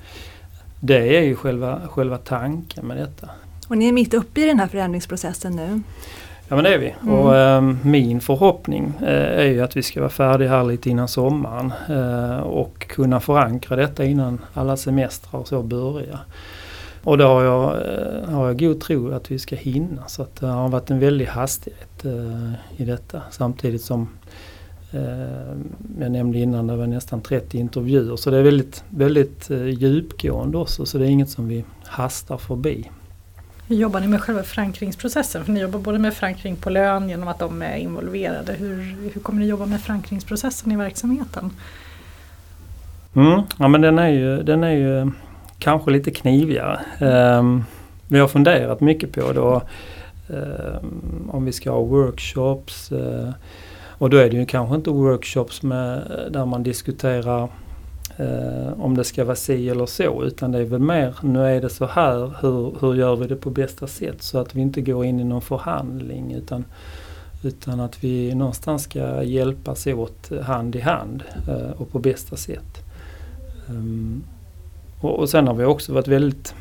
det 0.81 1.17
är 1.17 1.23
ju 1.23 1.37
själva, 1.37 1.81
själva 1.89 2.19
tanken 2.19 2.87
med 2.87 2.97
detta. 2.97 3.31
Och 3.69 3.79
ni 3.79 3.89
är 3.89 3.93
mitt 3.93 4.15
uppe 4.15 4.41
i 4.41 4.47
den 4.47 4.61
här 4.61 4.67
förändringsprocessen 4.67 5.57
nu? 5.57 5.83
Ja 6.49 6.57
men 6.57 6.65
det 6.65 6.75
är 6.75 6.79
vi. 6.79 6.95
Mm. 7.03 7.15
Och 7.15 7.37
eh, 7.37 7.63
min 7.83 8.21
förhoppning 8.21 8.93
eh, 9.01 9.41
är 9.41 9.45
ju 9.45 9.61
att 9.61 9.77
vi 9.77 9.83
ska 9.83 10.01
vara 10.01 10.11
färdiga 10.11 10.49
här 10.49 10.65
lite 10.65 10.91
innan 10.91 11.09
sommaren 11.09 11.73
eh, 11.89 12.39
och 12.39 12.79
kunna 12.89 13.21
förankra 13.21 13.77
detta 13.77 14.05
innan 14.05 14.41
alla 14.55 14.77
semestrar 14.77 15.41
och 15.41 15.49
så 15.49 15.63
börjar. 15.63 16.19
och 17.05 17.19
det 17.19 17.25
har 17.25 17.43
jag, 17.43 17.65
eh, 17.65 18.31
har 18.31 18.47
jag 18.47 18.59
god 18.59 18.81
tro 18.81 19.13
att 19.13 19.31
vi 19.31 19.39
ska 19.39 19.57
hinna. 19.57 20.09
Så 20.09 20.23
att 20.23 20.37
det 20.37 20.47
har 20.47 20.69
varit 20.69 20.91
en 20.91 20.99
väldig 20.99 21.27
hastighet 21.27 22.05
eh, 22.05 22.53
i 22.77 22.85
detta. 22.85 23.23
Samtidigt 23.31 23.83
som 23.83 24.09
eh, 24.93 25.59
jag 26.01 26.13
nämnde 26.13 26.39
innan 26.39 26.67
det 26.67 26.77
var 26.77 26.87
nästan 26.87 27.21
30 27.21 27.59
intervjuer. 27.59 28.17
Så 28.17 28.31
det 28.31 28.37
är 28.37 28.43
väldigt, 28.43 28.85
väldigt 28.91 29.51
djupgående 29.51 30.59
också. 30.59 30.87
Så 30.87 30.99
det 30.99 31.05
är 31.05 31.11
inget 31.11 31.31
som 31.31 31.49
vi 31.49 31.65
hastar 31.85 32.39
förbi. 32.39 32.91
Hur 33.69 33.77
jobbar 33.77 34.01
ni 34.01 34.07
med 34.07 34.21
själva 34.21 34.43
förankringsprocessen? 34.43 35.45
För 35.45 35.53
ni 35.53 35.61
jobbar 35.61 35.79
både 35.79 35.99
med 35.99 36.15
förankring 36.15 36.57
på 36.57 36.71
lön 36.71 37.09
genom 37.09 37.29
att 37.29 37.39
de 37.39 37.63
är 37.63 37.77
involverade. 37.77 38.53
Hur, 38.53 38.97
hur 39.15 39.21
kommer 39.21 39.41
ni 39.41 39.47
jobba 39.47 39.67
med 39.67 39.81
förankringsprocessen 39.81 40.73
i 40.73 40.77
verksamheten? 40.77 41.51
Mm, 43.15 43.41
ja 43.59 43.69
men 43.69 43.81
den 43.81 43.99
är 43.99 44.09
ju, 44.09 44.43
den 44.43 44.65
är 44.65 44.73
ju 44.73 45.11
kanske 45.59 45.91
lite 45.91 46.11
knivigare. 46.11 46.81
Um, 47.39 47.65
vi 48.09 48.19
har 48.19 48.29
funderat 48.29 48.81
mycket 48.81 49.13
på 49.13 49.33
då 49.33 49.63
um, 50.29 51.31
om 51.33 51.45
vi 51.45 51.53
ska 51.53 51.71
ha 51.71 51.81
workshops. 51.81 52.93
Uh, 52.93 53.31
och 53.99 54.11
då 54.11 54.17
är 54.17 54.31
det 54.31 54.37
ju 54.37 54.47
kanske 54.47 54.75
inte 54.75 54.91
workshops 54.91 55.63
med, 55.63 56.03
där 56.31 56.47
man 56.47 56.63
diskuterar 56.63 57.49
eh, 58.19 58.81
om 58.81 58.97
det 58.97 59.05
ska 59.05 59.25
vara 59.25 59.37
si 59.37 59.69
eller 59.69 59.87
så. 59.87 60.25
Utan 60.25 60.53
det 60.53 60.59
är 60.59 60.65
väl 60.65 60.81
mer, 60.81 61.15
nu 61.23 61.47
är 61.47 61.61
det 61.61 61.69
så 61.69 61.87
här, 61.87 62.33
hur, 62.41 62.77
hur 62.81 62.95
gör 62.95 63.17
vi 63.17 63.27
det 63.27 63.37
på 63.37 63.51
bästa 63.51 63.87
sätt? 63.87 64.23
Så 64.23 64.39
att 64.39 64.55
vi 64.55 64.61
inte 64.61 64.81
går 64.81 65.05
in 65.05 65.21
i 65.21 65.25
någon 65.25 65.43
förhandling. 65.43 66.33
Utan, 66.33 66.65
utan 67.43 67.81
att 67.81 68.05
vi 68.05 68.35
någonstans 68.35 68.83
ska 68.83 69.23
hjälpas 69.23 69.87
åt 69.87 70.31
hand 70.43 70.77
i 70.77 70.81
hand 70.81 71.23
eh, 71.49 71.71
och 71.81 71.91
på 71.91 71.99
bästa 71.99 72.37
sätt. 72.37 72.85
Um, 73.69 74.25
och, 75.01 75.19
och 75.19 75.31
sen 75.31 75.47
har 75.47 75.55
vi 75.55 75.65
också 75.65 75.93
varit 75.93 76.09
väldigt 76.09 76.55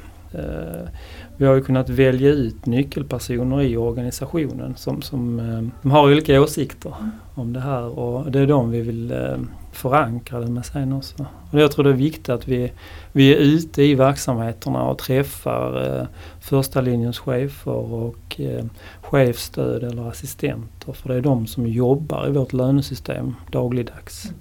vi 1.38 1.46
har 1.46 1.55
ju 1.55 1.63
kunnat 1.63 1.89
välja 1.89 2.29
ut 2.29 2.65
nyckelpersoner 2.65 3.62
i 3.62 3.77
organisationen 3.77 4.75
som, 4.75 5.01
som, 5.01 5.39
eh, 5.84 5.91
har 5.91 6.12
olika 6.12 6.41
åsikter 6.41 6.93
om 7.36 7.53
det 7.53 7.60
här 7.60 8.00
och 8.00 8.31
det 8.31 8.39
är 8.39 8.48
de 8.48 8.72
vi 8.72 8.81
vill 8.81 9.12
eh, 9.12 9.38
förankra 9.72 10.39
det 10.39 10.48
med 10.48 10.65
sen 10.65 10.93
också. 10.93 11.25
Och 11.51 11.60
jag 11.60 11.72
tror 11.72 11.84
det 11.84 11.89
är 11.89 11.93
viktigt 11.93 12.29
att 12.29 12.48
vi, 12.48 12.72
vi 13.12 13.34
är 13.36 13.38
ute 13.38 13.84
i 13.84 13.96
verksamheterna 13.96 14.84
och 14.84 14.98
träffar 14.98 16.00
eh, 16.00 16.07
första 16.41 16.81
linjens 16.81 17.19
chefer 17.19 17.93
och 17.93 18.39
eh, 18.39 18.65
chefstöd 19.01 19.84
eller 19.84 20.10
assistenter 20.10 20.93
för 20.93 21.10
det 21.10 21.15
är 21.15 21.22
de 21.22 21.48
som 21.48 21.67
jobbar 21.67 22.27
i 22.27 22.31
vårt 22.31 22.53
lönesystem 22.53 23.36
dagligdags. 23.51 24.25
Mm. 24.25 24.38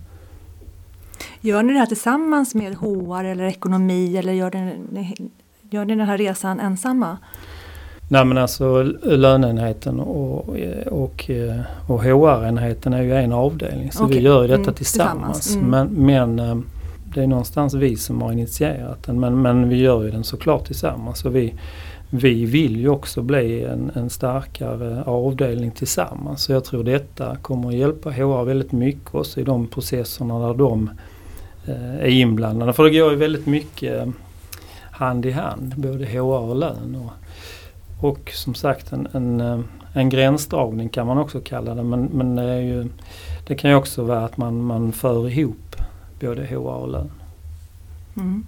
Gör 1.40 1.62
ni 1.62 1.72
det 1.72 1.78
här 1.78 1.86
tillsammans 1.86 2.54
med 2.54 2.74
HR 2.74 3.24
eller 3.24 3.44
ekonomi 3.44 4.16
eller 4.16 4.32
gör 4.32 4.50
ni, 4.90 5.30
gör 5.76 5.84
ni 5.84 5.96
den 5.96 6.06
här 6.06 6.18
resan 6.18 6.60
ensamma? 6.60 7.16
Nej 8.08 8.24
men 8.24 8.38
alltså 8.38 8.82
löneenheten 9.02 10.00
och, 10.00 10.48
och, 10.86 11.30
och 11.86 12.02
HR-enheten 12.02 12.92
är 12.92 13.02
ju 13.02 13.14
en 13.14 13.32
avdelning 13.32 13.92
så 13.92 14.04
okay. 14.04 14.18
vi 14.18 14.24
gör 14.24 14.42
ju 14.42 14.48
detta 14.48 14.62
mm, 14.62 14.74
tillsammans. 14.74 15.40
tillsammans. 15.40 15.56
Mm. 15.56 16.06
Men, 16.06 16.36
men 16.36 16.50
eh, 16.50 16.64
det 17.14 17.22
är 17.22 17.26
någonstans 17.26 17.74
vi 17.74 17.96
som 17.96 18.22
har 18.22 18.32
initierat 18.32 19.02
den 19.02 19.20
men, 19.20 19.42
men 19.42 19.68
vi 19.68 19.76
gör 19.76 20.04
ju 20.04 20.10
den 20.10 20.24
såklart 20.24 20.66
tillsammans. 20.66 21.24
Och 21.24 21.36
vi, 21.36 21.54
vi 22.10 22.44
vill 22.44 22.76
ju 22.76 22.88
också 22.88 23.22
bli 23.22 23.64
en, 23.64 23.90
en 23.94 24.10
starkare 24.10 25.02
avdelning 25.06 25.70
tillsammans. 25.70 26.42
Så 26.42 26.52
jag 26.52 26.64
tror 26.64 26.84
detta 26.84 27.36
kommer 27.36 27.68
att 27.68 27.74
hjälpa 27.74 28.10
HR 28.10 28.44
väldigt 28.44 28.72
mycket 28.72 29.14
också 29.14 29.40
i 29.40 29.44
de 29.44 29.66
processerna 29.66 30.46
där 30.46 30.54
de 30.54 30.90
Eh, 31.68 31.94
är 31.94 32.08
inblandade. 32.08 32.72
För 32.72 32.84
det 32.84 32.90
går 32.90 33.10
ju 33.10 33.16
väldigt 33.16 33.46
mycket 33.46 34.08
hand 34.96 35.26
i 35.26 35.30
hand, 35.30 35.74
både 35.76 36.06
HR 36.06 36.20
och 36.20 36.56
lön. 36.56 36.96
Och, 36.96 37.12
och 38.08 38.30
som 38.30 38.54
sagt 38.54 38.92
en, 38.92 39.08
en, 39.12 39.40
eh, 39.40 39.60
en 39.92 40.08
gränsdragning 40.08 40.88
kan 40.88 41.06
man 41.06 41.18
också 41.18 41.40
kalla 41.40 41.74
det. 41.74 41.82
Men, 41.82 42.04
men 42.04 42.36
det, 42.36 42.42
är 42.42 42.60
ju, 42.60 42.88
det 43.46 43.54
kan 43.54 43.70
ju 43.70 43.76
också 43.76 44.04
vara 44.04 44.24
att 44.24 44.36
man, 44.36 44.62
man 44.62 44.92
för 44.92 45.28
ihop 45.28 45.76
både 46.20 46.46
HR 46.46 46.56
och 46.56 46.88
lön. 46.88 47.10
Mm. 48.16 48.46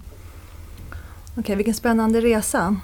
Okej, 1.31 1.41
okay, 1.41 1.55
vilken 1.55 1.73
spännande 1.73 2.21
resa. 2.21 2.75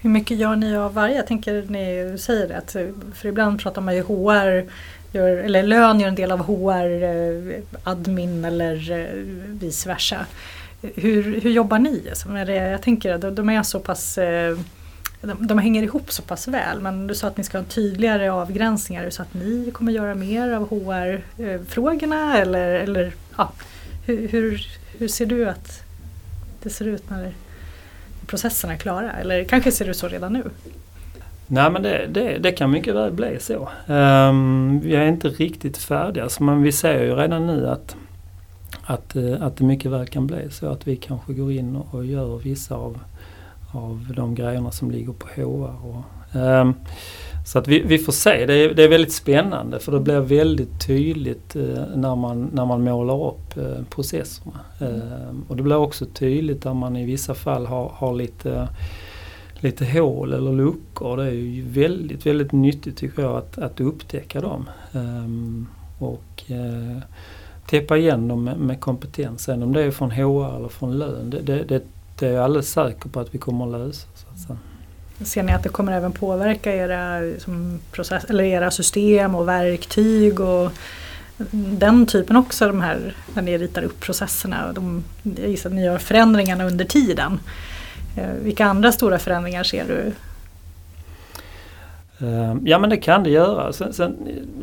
Hur 0.00 0.10
mycket 0.10 0.36
gör 0.36 0.56
ni 0.56 0.76
av 0.76 0.94
varje? 0.94 1.16
Jag 1.16 1.26
tänker 1.26 1.66
ni 1.68 2.18
säger 2.18 2.48
det, 2.48 2.56
att, 2.56 2.70
för 3.14 3.28
ibland 3.28 3.60
pratar 3.60 3.82
man 3.82 3.94
ju 3.94 4.02
HR 4.02 4.70
gör, 5.12 5.36
eller 5.36 5.62
lön 5.62 6.00
gör 6.00 6.08
en 6.08 6.14
del 6.14 6.32
av 6.32 6.40
HR, 6.40 7.02
eh, 7.02 7.60
admin 7.84 8.44
eller 8.44 8.90
eh, 8.90 9.06
vice 9.46 9.88
versa. 9.88 10.26
Hur, 10.82 11.40
hur 11.40 11.50
jobbar 11.50 11.78
ni? 11.78 12.08
jag 12.48 12.82
tänker 12.82 13.14
att 13.14 13.36
de 13.36 13.48
är 13.48 13.62
så 13.62 13.80
pass 13.80 14.18
eh, 14.18 14.58
de, 15.20 15.46
de 15.46 15.58
hänger 15.58 15.82
ihop 15.82 16.12
så 16.12 16.22
pass 16.22 16.48
väl 16.48 16.80
men 16.80 17.06
du 17.06 17.14
sa 17.14 17.26
att 17.26 17.36
ni 17.36 17.44
ska 17.44 17.58
ha 17.58 17.64
tydligare 17.64 18.30
avgränsningar. 18.30 19.10
Så 19.10 19.22
att 19.22 19.34
ni 19.34 19.70
kommer 19.72 19.92
göra 19.92 20.14
mer 20.14 20.52
av 20.52 20.68
HR-frågorna 20.68 22.38
eller, 22.38 22.74
eller 22.74 23.12
ja, 23.36 23.52
hur, 24.06 24.28
hur, 24.28 24.66
hur 24.98 25.08
ser 25.08 25.26
du 25.26 25.48
att 25.48 25.82
det 26.62 26.70
ser 26.70 26.84
ut 26.84 27.10
när 27.10 27.32
processerna 28.26 28.72
är 28.72 28.78
klara? 28.78 29.12
Eller 29.12 29.44
kanske 29.44 29.72
ser 29.72 29.84
det 29.84 29.90
ut 29.90 29.96
så 29.96 30.08
redan 30.08 30.32
nu? 30.32 30.42
Nej 31.46 31.70
men 31.70 31.82
det, 31.82 32.06
det, 32.10 32.38
det, 32.38 32.52
kan 32.52 32.70
mycket 32.70 32.94
väl 32.94 33.12
bli 33.12 33.36
så. 33.40 33.68
Um, 33.86 34.80
vi 34.80 34.94
är 34.94 35.06
inte 35.06 35.28
riktigt 35.28 35.78
färdiga 35.78 36.28
men 36.40 36.62
vi 36.62 36.72
ser 36.72 37.02
ju 37.04 37.14
redan 37.14 37.46
nu 37.46 37.68
att, 37.68 37.96
att, 38.82 39.16
eh, 39.16 39.42
att 39.42 39.56
det 39.56 39.64
mycket 39.64 39.90
väl 39.90 40.06
kan 40.06 40.26
bli 40.26 40.50
så 40.50 40.66
att 40.66 40.88
vi 40.88 40.96
kanske 40.96 41.32
går 41.32 41.52
in 41.52 41.76
och 41.76 42.04
gör 42.04 42.38
vissa 42.38 42.74
av, 42.74 42.98
av 43.72 44.12
de 44.16 44.34
grejerna 44.34 44.70
som 44.70 44.90
ligger 44.90 45.12
på 45.12 45.26
HR. 45.34 45.86
Och, 45.86 46.04
um, 46.40 46.74
så 47.46 47.58
att 47.58 47.68
vi, 47.68 47.80
vi 47.80 47.98
får 47.98 48.12
se. 48.12 48.46
Det 48.46 48.54
är, 48.54 48.74
det 48.74 48.84
är 48.84 48.88
väldigt 48.88 49.12
spännande 49.12 49.78
för 49.78 49.92
det 49.92 50.00
blir 50.00 50.20
väldigt 50.20 50.86
tydligt 50.86 51.56
uh, 51.56 51.84
när, 51.94 52.16
man, 52.16 52.50
när 52.52 52.66
man 52.66 52.84
målar 52.84 53.26
upp 53.26 53.56
uh, 53.56 53.84
processerna. 53.90 54.60
Uh, 54.82 55.40
och 55.48 55.56
det 55.56 55.62
blir 55.62 55.76
också 55.76 56.06
tydligt 56.06 56.62
där 56.62 56.74
man 56.74 56.96
i 56.96 57.04
vissa 57.04 57.34
fall 57.34 57.66
har, 57.66 57.88
har 57.88 58.14
lite 58.14 58.68
lite 59.62 59.84
hål 59.84 60.32
eller 60.32 60.52
luckor. 60.52 61.16
Det 61.16 61.24
är 61.24 61.30
ju 61.30 61.62
väldigt, 61.62 62.26
väldigt 62.26 62.52
nyttigt 62.52 62.96
tycker 62.96 63.22
jag 63.22 63.36
att, 63.36 63.58
att 63.58 63.80
upptäcka 63.80 64.40
dem. 64.40 64.70
Um, 64.92 65.68
och 65.98 66.44
uh, 66.50 66.98
täppa 67.72 67.96
igen 67.96 68.28
dem 68.28 68.44
med, 68.44 68.56
med 68.58 68.80
kompetens. 68.80 69.42
Sen 69.42 69.62
om 69.62 69.72
det 69.72 69.82
är 69.82 69.90
från 69.90 70.10
HR 70.10 70.56
eller 70.56 70.68
från 70.68 70.98
lön, 70.98 71.30
det, 71.30 71.40
det, 71.40 71.62
det, 71.62 71.82
det 72.18 72.26
är 72.26 72.32
jag 72.32 72.44
alldeles 72.44 72.70
säker 72.70 73.08
på 73.08 73.20
att 73.20 73.34
vi 73.34 73.38
kommer 73.38 73.64
att 73.64 73.70
lösa. 73.70 74.06
Så. 74.46 74.56
Ser 75.24 75.42
ni 75.42 75.52
att 75.52 75.62
det 75.62 75.68
kommer 75.68 75.92
även 75.92 76.12
påverka 76.12 76.74
era, 76.74 77.20
process, 77.92 78.24
eller 78.24 78.44
era 78.44 78.70
system 78.70 79.34
och 79.34 79.48
verktyg 79.48 80.40
och 80.40 80.72
den 81.52 82.06
typen 82.06 82.36
också, 82.36 82.66
de 82.66 82.80
här 82.80 83.14
när 83.34 83.42
ni 83.42 83.58
ritar 83.58 83.82
upp 83.82 84.00
processerna. 84.00 84.72
De, 84.72 85.04
jag 85.22 85.50
gissar 85.50 85.70
att 85.70 85.76
ni 85.76 85.84
gör 85.84 85.98
förändringarna 85.98 86.64
under 86.64 86.84
tiden. 86.84 87.40
Eh, 88.16 88.32
vilka 88.42 88.64
andra 88.66 88.92
stora 88.92 89.18
förändringar 89.18 89.64
ser 89.64 89.84
du? 89.84 90.12
Eh, 92.26 92.56
ja 92.64 92.78
men 92.78 92.90
det 92.90 92.96
kan 92.96 93.22
det 93.22 93.30
göra. 93.30 93.72
Sen, 93.72 93.92
sen, 93.92 94.16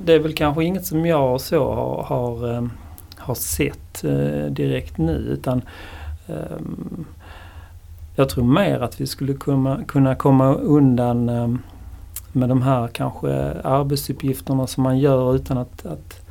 det 0.05 0.13
är 0.13 0.19
väl 0.19 0.33
kanske 0.33 0.63
inget 0.63 0.85
som 0.85 1.05
jag 1.05 1.41
så 1.41 1.73
har, 1.73 2.03
har, 2.03 2.53
eh, 2.53 2.63
har 3.29 3.36
sett 3.36 4.03
eh, 4.03 4.51
direkt 4.51 4.98
nu 4.98 5.13
utan 5.13 5.62
ehm, 6.27 7.05
jag 8.15 8.29
tror 8.29 8.43
mer 8.43 8.79
att 8.79 9.01
vi 9.01 9.07
skulle 9.07 9.33
kunna, 9.88 10.15
komma 10.15 10.53
undan 10.53 11.29
ehm, 11.29 11.62
med 12.31 12.50
de 12.50 12.62
här 12.62 12.88
kanske 12.88 13.51
arbetsuppgifterna 13.63 14.67
som 14.67 14.83
man 14.83 15.00
gör 15.00 15.36
utan 15.36 15.57
att, 15.57 15.86
att, 15.86 16.21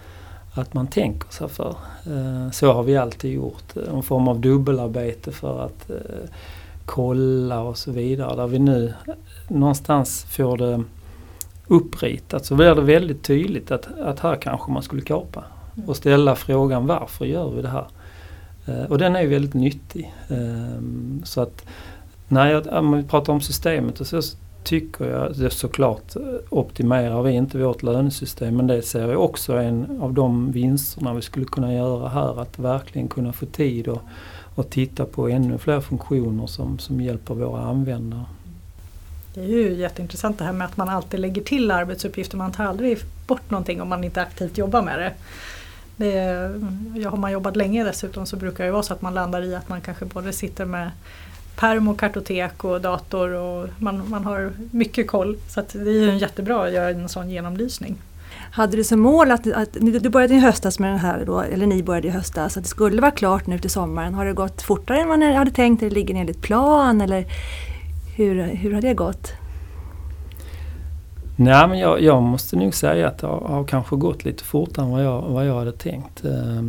att 0.54 0.74
man 0.74 0.86
tänker 0.86 1.32
sig 1.32 1.48
för. 1.48 1.74
Eh, 2.06 2.50
så 2.50 2.72
har 2.72 2.82
vi 2.82 2.96
alltid 2.96 3.32
gjort. 3.32 3.76
Eh, 3.76 3.94
en 3.94 4.02
form 4.02 4.28
av 4.28 4.40
dubbelarbete 4.40 5.32
för 5.32 5.64
att 5.64 5.90
kolla 6.84 7.60
och 7.60 7.78
så 7.78 7.92
vidare. 7.92 8.36
Där 8.36 8.46
vi 8.46 8.58
nu 8.58 8.94
någonstans 9.48 10.24
får 10.24 10.56
det 10.56 10.84
uppritat 11.66 12.46
så 12.46 12.54
blir 12.54 12.74
det 12.74 12.82
väldigt 12.82 13.22
tydligt 13.22 13.70
att, 13.70 13.98
att 14.00 14.20
här 14.20 14.36
kanske 14.36 14.72
man 14.72 14.82
skulle 14.82 15.02
kapa. 15.02 15.44
Och 15.86 15.96
ställa 15.96 16.34
frågan 16.34 16.86
varför 16.86 17.24
gör 17.24 17.50
vi 17.50 17.62
det 17.62 17.68
här? 17.68 17.86
Eh, 18.66 18.84
och 18.84 18.98
den 18.98 19.16
är 19.16 19.20
ju 19.20 19.28
väldigt 19.28 19.54
nyttig. 19.54 20.14
Ehm, 20.28 21.22
så 21.24 21.40
att 21.40 21.64
när 22.28 22.96
vi 22.96 23.02
pratar 23.02 23.32
om 23.32 23.40
systemet 23.40 24.00
och 24.00 24.06
så 24.06 24.20
tycker 24.64 25.04
jag 25.04 25.36
det 25.36 25.50
såklart 25.50 26.16
optimerar 26.50 27.22
vi 27.22 27.32
inte 27.32 27.58
vårt 27.58 27.82
lönesystem 27.82 28.56
men 28.56 28.66
det 28.66 28.82
ser 28.82 29.08
jag 29.08 29.24
också 29.24 29.52
en 29.52 29.98
av 30.00 30.12
de 30.12 30.52
vinsterna 30.52 31.14
vi 31.14 31.22
skulle 31.22 31.46
kunna 31.46 31.74
göra 31.74 32.08
här. 32.08 32.40
Att 32.40 32.58
verkligen 32.58 33.08
kunna 33.08 33.32
få 33.32 33.46
tid 33.46 33.88
och 33.88 34.02
och 34.58 34.70
titta 34.70 35.04
på 35.04 35.28
ännu 35.28 35.58
fler 35.58 35.80
funktioner 35.80 36.46
som, 36.46 36.78
som 36.78 37.00
hjälper 37.00 37.34
våra 37.34 37.62
användare. 37.62 38.24
Det 39.34 39.40
är 39.40 39.46
ju 39.46 39.74
jätteintressant 39.74 40.38
det 40.38 40.44
här 40.44 40.52
med 40.52 40.64
att 40.64 40.76
man 40.76 40.88
alltid 40.88 41.20
lägger 41.20 41.42
till 41.42 41.70
arbetsuppgifter. 41.70 42.36
Man 42.36 42.52
tar 42.52 42.64
aldrig 42.64 42.98
bort 43.26 43.50
någonting 43.50 43.82
om 43.82 43.88
man 43.88 44.04
inte 44.04 44.22
aktivt 44.22 44.58
jobbar 44.58 44.82
med 44.82 44.98
det 44.98 45.12
det 45.98 46.12
är, 46.12 47.08
har 47.10 47.16
man 47.16 47.32
jobbat 47.32 47.56
länge 47.56 47.84
dessutom 47.84 48.26
så 48.26 48.36
brukar 48.36 48.64
det 48.64 48.70
vara 48.70 48.82
så 48.82 48.92
att 48.92 49.02
man 49.02 49.14
landar 49.14 49.42
i 49.42 49.54
att 49.54 49.68
man 49.68 49.80
kanske 49.80 50.04
både 50.04 50.32
sitter 50.32 50.64
med 50.64 50.90
perm 51.56 51.88
och 51.88 52.00
kartotek 52.00 52.64
och 52.64 52.80
dator 52.80 53.32
och 53.32 53.68
man, 53.78 54.10
man 54.10 54.24
har 54.24 54.52
mycket 54.70 55.06
koll. 55.06 55.36
Så 55.48 55.62
det 55.72 55.90
är 55.90 56.12
ju 56.12 56.18
jättebra 56.18 56.64
att 56.64 56.72
göra 56.72 56.90
en 56.90 57.08
sån 57.08 57.30
genomlysning. 57.30 57.96
Hade 58.50 58.76
du 58.76 58.84
som 58.84 59.00
mål 59.00 59.30
att, 59.30 59.46
att 59.52 59.72
du 59.72 60.08
började 60.08 60.34
i 60.34 60.38
höstas 60.38 60.78
med 60.78 60.90
den 60.90 60.98
här 60.98 61.24
då, 61.26 61.40
eller 61.40 61.66
ni 61.66 61.82
började 61.82 62.08
i 62.08 62.10
höstas, 62.10 62.56
att 62.56 62.62
det 62.62 62.68
skulle 62.68 63.00
vara 63.00 63.10
klart 63.10 63.46
nu 63.46 63.58
till 63.58 63.70
sommaren. 63.70 64.14
Har 64.14 64.24
det 64.24 64.32
gått 64.32 64.62
fortare 64.62 65.00
än 65.00 65.08
vad 65.08 65.18
ni 65.18 65.34
hade 65.34 65.50
tänkt 65.50 65.82
eller 65.82 65.90
ligger 65.90 66.14
ni 66.14 66.20
enligt 66.20 66.42
plan 66.42 67.00
eller 67.00 67.24
hur, 68.16 68.42
hur 68.42 68.74
har 68.74 68.80
det 68.80 68.94
gått? 68.94 69.32
Nej 71.40 71.68
men 71.68 71.78
jag, 71.78 72.02
jag, 72.02 72.22
måste 72.22 72.56
nog 72.56 72.74
säga 72.74 73.08
att 73.08 73.18
det 73.18 73.26
har, 73.26 73.40
har, 73.40 73.64
kanske 73.64 73.96
gått 73.96 74.24
lite 74.24 74.44
fortare 74.44 74.86
än 74.86 74.92
vad 74.92 75.04
jag, 75.04 75.22
vad 75.22 75.46
jag 75.46 75.58
hade 75.58 75.72
tänkt. 75.72 76.24
Eh, 76.24 76.62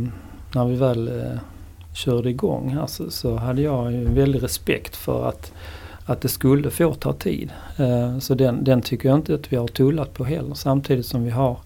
när 0.54 0.64
vi 0.64 0.76
väl 0.76 1.08
eh, 1.08 1.38
körde 1.94 2.30
igång 2.30 2.68
här 2.68 2.86
så, 2.86 3.10
så, 3.10 3.36
hade 3.36 3.62
jag 3.62 3.92
ju 3.92 4.04
väldig 4.04 4.42
respekt 4.42 4.96
för 4.96 5.28
att, 5.28 5.52
att 6.04 6.20
det 6.20 6.28
skulle 6.28 6.70
få 6.70 6.94
ta 6.94 7.12
tid. 7.12 7.52
Eh, 7.76 8.18
så 8.18 8.34
den, 8.34 8.64
den 8.64 8.82
tycker 8.82 9.08
jag 9.08 9.18
inte 9.18 9.34
att 9.34 9.52
vi 9.52 9.56
har 9.56 9.68
tullat 9.68 10.14
på 10.14 10.24
heller 10.24 10.54
samtidigt 10.54 11.06
som 11.06 11.24
vi 11.24 11.30
har, 11.30 11.58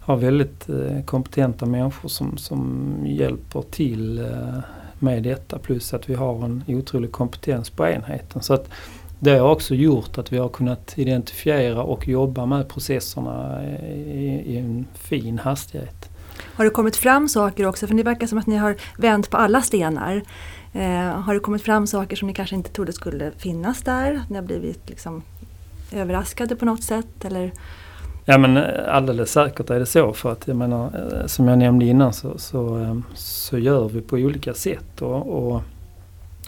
har 0.00 0.16
väldigt 0.16 0.68
eh, 0.68 1.02
kompetenta 1.04 1.66
människor 1.66 2.08
som, 2.08 2.36
som 2.36 2.92
hjälper 3.04 3.62
till 3.62 4.18
eh, 4.18 4.58
med 4.98 5.22
detta 5.22 5.58
plus 5.58 5.94
att 5.94 6.10
vi 6.10 6.14
har 6.14 6.44
en 6.44 6.64
otrolig 6.68 7.12
kompetens 7.12 7.70
på 7.70 7.86
enheten. 7.86 8.42
Så 8.42 8.54
att 8.54 8.68
det 9.24 9.38
har 9.38 9.50
också 9.50 9.74
gjort 9.74 10.18
att 10.18 10.32
vi 10.32 10.38
har 10.38 10.48
kunnat 10.48 10.98
identifiera 10.98 11.82
och 11.82 12.08
jobba 12.08 12.46
med 12.46 12.68
processerna 12.68 13.64
i, 13.64 14.42
i 14.46 14.58
en 14.58 14.86
fin 14.94 15.38
hastighet. 15.38 16.10
Har 16.54 16.64
det 16.64 16.70
kommit 16.70 16.96
fram 16.96 17.28
saker 17.28 17.66
också, 17.66 17.86
för 17.86 17.94
det 17.94 18.02
verkar 18.02 18.26
som 18.26 18.38
att 18.38 18.46
ni 18.46 18.56
har 18.56 18.76
vänt 18.98 19.30
på 19.30 19.36
alla 19.36 19.62
stenar. 19.62 20.22
Eh, 20.72 21.20
har 21.20 21.34
det 21.34 21.40
kommit 21.40 21.62
fram 21.62 21.86
saker 21.86 22.16
som 22.16 22.28
ni 22.28 22.34
kanske 22.34 22.56
inte 22.56 22.70
trodde 22.70 22.92
skulle 22.92 23.30
finnas 23.38 23.82
där? 23.82 24.22
Ni 24.28 24.36
har 24.36 24.42
blivit 24.42 24.88
liksom 24.88 25.22
överraskade 25.92 26.56
på 26.56 26.64
något 26.64 26.82
sätt? 26.82 27.24
Eller? 27.24 27.52
Ja 28.24 28.38
men 28.38 28.56
eh, 28.56 28.94
alldeles 28.94 29.32
säkert 29.32 29.70
är 29.70 29.78
det 29.78 29.86
så 29.86 30.12
för 30.12 30.32
att 30.32 30.48
jag 30.48 30.56
menar 30.56 30.84
eh, 30.84 31.26
som 31.26 31.48
jag 31.48 31.58
nämnde 31.58 31.84
innan 31.84 32.12
så, 32.12 32.38
så, 32.38 32.78
eh, 32.78 32.96
så 33.14 33.58
gör 33.58 33.88
vi 33.88 34.00
på 34.00 34.16
olika 34.16 34.54
sätt. 34.54 35.02
Och, 35.02 35.52
och 35.52 35.62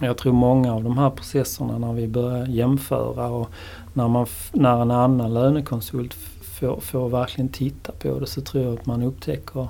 jag 0.04 0.16
tror 0.16 0.32
många 0.32 0.74
av 0.74 0.84
de 0.84 0.98
här 0.98 1.10
processerna 1.10 1.78
när 1.78 1.92
vi 1.92 2.08
börjar 2.08 2.46
jämföra 2.46 3.26
och 3.26 3.50
när, 3.92 4.08
man, 4.08 4.26
när 4.52 4.82
en 4.82 4.90
annan 4.90 5.34
lönekonsult 5.34 6.14
får, 6.42 6.80
får 6.80 7.08
verkligen 7.08 7.48
titta 7.48 7.92
på 7.92 8.18
det 8.18 8.26
så 8.26 8.40
tror 8.40 8.64
jag 8.64 8.74
att 8.74 8.86
man 8.86 9.02
upptäcker 9.02 9.68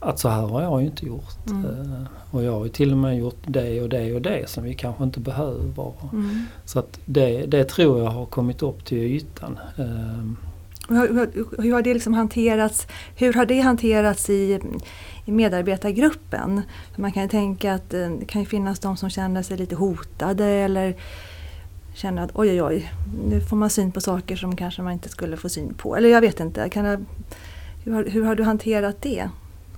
att 0.00 0.18
så 0.18 0.28
här 0.28 0.42
har 0.42 0.62
jag 0.62 0.80
ju 0.80 0.86
inte 0.86 1.06
gjort. 1.06 1.46
Mm. 1.46 1.64
Uh, 1.64 2.02
och 2.30 2.44
jag 2.44 2.52
har 2.52 2.64
ju 2.64 2.70
till 2.70 2.92
och 2.92 2.98
med 2.98 3.18
gjort 3.18 3.38
det 3.46 3.82
och 3.82 3.88
det 3.88 4.14
och 4.14 4.22
det 4.22 4.50
som 4.50 4.64
vi 4.64 4.74
kanske 4.74 5.04
inte 5.04 5.20
behöver. 5.20 5.92
Mm. 6.12 6.44
Så 6.64 6.78
att 6.78 7.00
det, 7.04 7.46
det 7.46 7.64
tror 7.64 7.98
jag 7.98 8.10
har 8.10 8.26
kommit 8.26 8.62
upp 8.62 8.84
till 8.84 8.98
ytan. 8.98 9.58
Hur, 10.90 11.62
hur, 11.62 11.72
har 11.72 11.82
det 11.82 11.94
liksom 11.94 12.14
hanterats, 12.14 12.86
hur 13.16 13.32
har 13.32 13.46
det 13.46 13.60
hanterats 13.60 14.30
i, 14.30 14.60
i 15.24 15.32
medarbetargruppen? 15.32 16.62
Man 16.96 17.12
kan 17.12 17.22
ju 17.22 17.28
tänka 17.28 17.74
att 17.74 17.94
eh, 17.94 18.08
det 18.20 18.24
kan 18.24 18.40
ju 18.42 18.46
finnas 18.46 18.78
de 18.78 18.96
som 18.96 19.10
känner 19.10 19.42
sig 19.42 19.56
lite 19.56 19.74
hotade 19.74 20.44
eller 20.44 20.94
känner 21.94 22.22
att 22.22 22.30
oj 22.34 22.50
oj 22.50 22.62
oj, 22.62 22.92
nu 23.28 23.40
får 23.40 23.56
man 23.56 23.70
syn 23.70 23.92
på 23.92 24.00
saker 24.00 24.36
som 24.36 24.56
kanske 24.56 24.82
man 24.82 24.92
inte 24.92 25.08
skulle 25.08 25.36
få 25.36 25.48
syn 25.48 25.74
på. 25.74 25.96
Eller 25.96 26.08
jag 26.08 26.20
vet 26.20 26.40
inte, 26.40 26.68
kan 26.68 26.84
jag, 26.84 27.04
hur, 27.84 27.92
har, 27.92 28.04
hur 28.04 28.24
har 28.24 28.34
du 28.34 28.42
hanterat 28.42 28.96
det? 29.02 29.28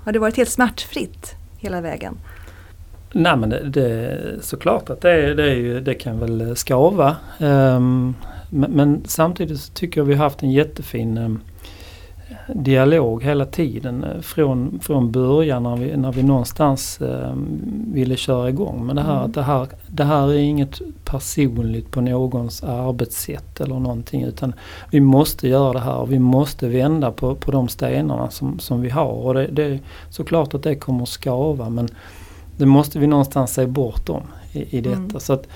Har 0.05 0.13
det 0.13 0.19
varit 0.19 0.37
helt 0.37 0.51
smärtfritt 0.51 1.35
hela 1.59 1.81
vägen? 1.81 2.19
Nej 3.13 3.37
men 3.37 3.51
det, 3.51 3.69
det, 3.69 4.19
såklart 4.41 4.91
att 4.91 5.01
det, 5.01 5.35
det, 5.35 5.81
det 5.81 5.95
kan 5.95 6.19
väl 6.19 6.57
skava. 6.57 7.17
Um, 7.41 8.15
men, 8.55 8.71
men, 8.71 9.03
samtidigt 9.05 9.61
så 9.61 9.73
tycker 9.73 10.01
jag 10.01 10.07
vi 10.07 10.15
har 10.15 10.25
haft 10.25 10.43
en 10.43 10.51
jättefin 10.51 11.19
um, 11.19 11.41
dialog 12.55 13.23
hela 13.25 13.47
tiden 13.47 14.05
eh, 14.05 14.21
från, 14.21 14.79
från 14.83 15.13
början 15.13 15.63
när 15.63 15.77
vi, 15.77 15.97
när 15.97 16.13
vi 16.13 16.23
någonstans 16.23 17.01
eh, 17.01 17.35
ville 17.93 18.17
köra 18.17 18.49
igång. 18.49 18.87
Men 18.87 18.97
det 18.97 19.03
här, 19.03 19.19
mm. 19.19 19.33
det, 19.33 19.43
här, 19.43 19.69
det 19.87 20.05
här 20.05 20.29
är 20.29 20.39
inget 20.39 20.81
personligt 21.05 21.91
på 21.91 22.01
någons 22.01 22.63
arbetssätt 22.63 23.61
eller 23.61 23.79
någonting 23.79 24.23
utan 24.23 24.53
vi 24.91 25.01
måste 25.01 25.49
göra 25.49 25.73
det 25.73 25.81
här 25.81 25.97
och 25.97 26.13
vi 26.13 26.19
måste 26.19 26.69
vända 26.69 27.11
på, 27.11 27.35
på 27.35 27.51
de 27.51 27.69
stenarna 27.69 28.31
som, 28.31 28.59
som 28.59 28.81
vi 28.81 28.91
har. 28.91 29.13
Och 29.13 29.35
det, 29.35 29.47
det, 29.47 29.79
såklart 30.11 30.55
att 30.55 30.63
det 30.63 30.75
kommer 30.75 31.03
att 31.03 31.09
skava 31.09 31.69
men 31.69 31.89
det 32.57 32.67
måste 32.67 32.99
vi 32.99 33.07
någonstans 33.07 33.55
se 33.55 33.67
bortom 33.67 34.23
i, 34.53 34.79
i 34.79 34.81
detta. 34.81 34.97
Mm. 34.97 35.21
Så 35.21 35.33
att, 35.33 35.49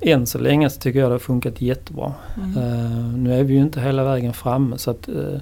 än 0.00 0.26
så 0.26 0.38
länge 0.38 0.70
så 0.70 0.80
tycker 0.80 1.00
jag 1.00 1.10
det 1.10 1.14
har 1.14 1.18
funkat 1.18 1.60
jättebra. 1.60 2.14
Mm. 2.36 2.56
Uh, 2.56 3.14
nu 3.14 3.34
är 3.34 3.44
vi 3.44 3.54
ju 3.54 3.60
inte 3.60 3.80
hela 3.80 4.04
vägen 4.04 4.32
framme 4.32 4.78
så 4.78 4.90
att 4.90 5.08
uh, 5.08 5.38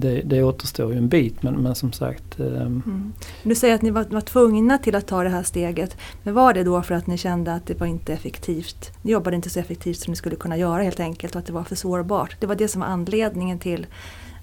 det, 0.00 0.22
det 0.24 0.42
återstår 0.42 0.92
ju 0.92 0.98
en 0.98 1.08
bit 1.08 1.42
men, 1.42 1.54
men 1.54 1.74
som 1.74 1.92
sagt. 1.92 2.40
Eh, 2.40 2.46
mm. 2.46 3.12
Du 3.42 3.54
säger 3.54 3.74
att 3.74 3.82
ni 3.82 3.90
var, 3.90 4.04
var 4.04 4.20
tvungna 4.20 4.78
till 4.78 4.94
att 4.94 5.06
ta 5.06 5.22
det 5.22 5.28
här 5.28 5.42
steget. 5.42 5.96
Men 6.22 6.34
var 6.34 6.54
det 6.54 6.64
då 6.64 6.82
för 6.82 6.94
att 6.94 7.06
ni 7.06 7.18
kände 7.18 7.54
att 7.54 7.66
det 7.66 7.80
var 7.80 7.86
inte 7.86 8.12
effektivt? 8.12 8.90
Ni 9.02 9.12
jobbade 9.12 9.36
inte 9.36 9.50
så 9.50 9.60
effektivt 9.60 9.96
som 9.96 10.10
ni 10.10 10.16
skulle 10.16 10.36
kunna 10.36 10.56
göra 10.56 10.82
helt 10.82 11.00
enkelt 11.00 11.34
och 11.34 11.38
att 11.38 11.46
det 11.46 11.52
var 11.52 11.64
för 11.64 11.74
sårbart. 11.74 12.36
Det 12.40 12.46
var 12.46 12.54
det 12.54 12.68
som 12.68 12.80
var 12.80 12.88
anledningen 12.88 13.58
till 13.58 13.86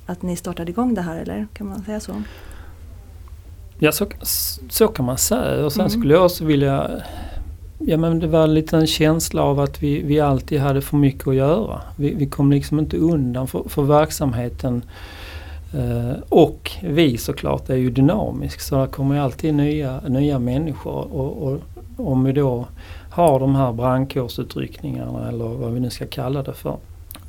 att 0.06 0.22
ni 0.22 0.36
startade 0.36 0.72
igång 0.72 0.94
det 0.94 1.02
här 1.02 1.18
eller 1.18 1.48
kan 1.54 1.68
man 1.68 1.84
säga 1.84 2.00
så? 2.00 2.24
Ja 3.80 3.92
så, 3.92 4.08
så 4.70 4.88
kan 4.88 5.06
man 5.06 5.18
säga 5.18 5.66
och 5.66 5.74
sen 5.74 5.82
mm. 5.82 5.90
skulle 5.90 6.14
jag 6.14 6.26
också 6.26 6.46
vilja 6.46 6.92
Ja 7.78 7.98
men 7.98 8.20
det 8.20 8.28
var 8.28 8.48
lite 8.48 8.78
en 8.78 8.88
känsla 8.88 9.42
av 9.42 9.60
att 9.60 9.84
vi, 9.84 10.02
vi 10.02 10.20
alltid 10.20 10.60
hade 10.60 10.82
för 10.82 10.98
mycket 10.98 11.28
att 11.28 11.36
göra. 11.36 11.82
Vi, 11.98 12.14
vi 12.14 12.26
kom 12.26 12.52
liksom 12.52 12.80
inte 12.80 12.98
undan 12.98 13.48
för, 13.48 13.64
för 13.70 13.84
verksamheten 13.84 14.84
Eh, 15.78 16.16
och 16.30 16.72
vi 16.84 17.18
såklart 17.18 17.70
är 17.70 17.76
ju 17.76 17.90
dynamisk 17.90 18.60
så 18.60 18.82
det 18.82 18.88
kommer 18.88 19.16
ju 19.16 19.22
alltid 19.22 19.54
nya, 19.56 20.00
nya 20.08 20.40
människor. 20.40 21.14
Och, 21.14 21.48
och 21.48 21.60
om 21.98 22.24
vi 22.24 22.32
då 22.32 22.66
har 23.10 23.40
de 23.40 23.56
här 23.56 23.74
brandkårsutryckningarna 23.74 25.30
eller 25.30 25.46
vad 25.46 25.72
vi 25.72 25.80
nu 25.80 25.90
ska 25.90 26.06
kalla 26.06 26.44
det 26.44 26.54
för. 26.54 26.78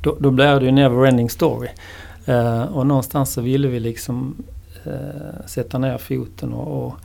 Då, 0.01 0.17
då 0.19 0.31
blir 0.31 0.59
det 0.59 0.65
ju 0.65 0.71
never-ending 0.71 1.27
story. 1.27 1.69
Eh, 2.25 2.63
och 2.63 2.87
någonstans 2.87 3.33
så 3.33 3.41
ville 3.41 3.67
vi 3.67 3.79
liksom 3.79 4.35
eh, 4.85 5.45
sätta 5.45 5.77
ner 5.77 5.97
foten 5.97 6.53
och, 6.53 6.85
och 6.85 6.95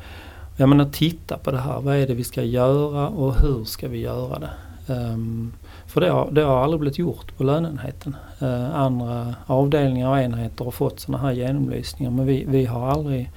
jag 0.62 0.68
menar 0.68 0.85
titta 0.85 1.38
på 1.38 1.51
det 1.51 1.61
här. 1.61 1.81
Vad 1.81 1.96
är 1.96 2.07
det 2.07 2.14
vi 2.14 2.25
ska 2.25 2.42
göra 2.42 3.09
och 3.09 3.35
hur 3.35 3.64
ska 3.64 3.88
vi 3.88 4.01
göra 4.01 4.38
det? 4.38 4.51
Um, 4.94 5.53
för 5.87 6.01
det 6.01 6.11
har, 6.11 6.31
det 6.31 6.42
har 6.42 6.64
aldrig 6.64 6.81
blivit 6.81 6.98
gjort 6.98 7.37
på 7.37 7.44
löneenheten. 7.44 8.16
Uh, 8.42 8.48
eh, 8.48 8.75
andra 8.75 9.35
avdelningar 9.46 10.11
och 10.11 10.18
enheter 10.18 10.64
har 10.64 10.72
fått 10.72 11.01
sådana 11.01 11.22
här 11.25 11.33
genomlysningar 11.33 12.11
men 12.11 12.27
vi, 12.27 12.44
vi 12.48 12.64
har 12.64 12.88
aldrig 12.88 13.31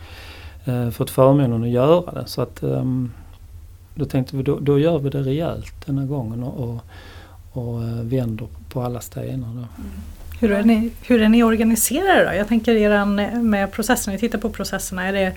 uh, 0.68 0.90
fått 0.90 1.10
förmånen 1.10 1.64
att 1.64 1.70
göra 1.70 2.12
det. 2.12 2.28
Så 2.28 2.42
att, 2.42 2.64
um, 2.64 3.12
då 3.96 4.06
tänkte 4.06 4.38
vi 4.38 4.44
då, 4.44 4.60
då, 4.60 4.80
gör 4.80 5.00
vi 5.00 5.10
det 5.10 5.22
rejält 5.22 5.86
den 5.86 5.98
här 5.98 6.06
gången 6.06 6.44
och, 6.44 6.70
och, 6.70 6.82
och 7.52 7.84
eh, 7.84 8.02
vänder 8.02 8.48
på 8.70 8.82
alla 8.82 9.00
stenar. 9.00 9.48
Då. 9.48 9.54
Mm. 9.54 9.68
Hur 10.40 10.52
är, 10.52 10.64
ni, 10.64 10.92
hur 11.02 11.22
är 11.22 11.30
ni 11.30 11.44
organiserade 11.44 12.26
då? 12.26 12.36
Jag 12.36 12.48
tänker 12.48 12.76
eran, 12.76 13.20
eh, 13.20 13.42
med 13.42 13.72
processen, 13.72 14.14
ni 14.14 14.20
tittar 14.20 14.40
på 14.40 14.50
processerna, 14.50 15.08
är 15.08 15.14
det 15.14 15.34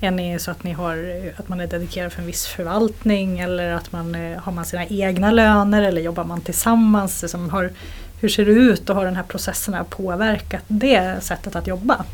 är 0.00 0.10
ni 0.10 0.38
så 0.38 0.50
att, 0.50 0.64
ni 0.64 0.72
har, 0.72 0.96
eh, 0.96 1.32
att 1.40 1.48
man 1.48 1.60
är 1.60 1.66
dedikerad 1.66 2.12
för 2.12 2.20
en 2.20 2.26
viss 2.26 2.46
förvaltning 2.46 3.38
eller 3.38 3.72
att 3.72 3.92
man, 3.92 4.14
eh, 4.14 4.38
har 4.38 4.52
man 4.52 4.64
sina 4.64 4.86
egna 4.86 5.30
löner 5.30 5.82
eller 5.82 6.00
jobbar 6.00 6.24
man 6.24 6.40
tillsammans? 6.40 7.22
Liksom 7.22 7.50
har, 7.50 7.70
hur 8.20 8.28
ser 8.28 8.44
det 8.44 8.52
ut 8.52 8.90
och 8.90 8.96
har 8.96 9.04
den 9.04 9.16
här 9.16 9.22
processen 9.22 9.84
påverkat 9.90 10.62
det 10.68 11.16
sättet 11.20 11.56
att 11.56 11.66
jobba? 11.66 12.04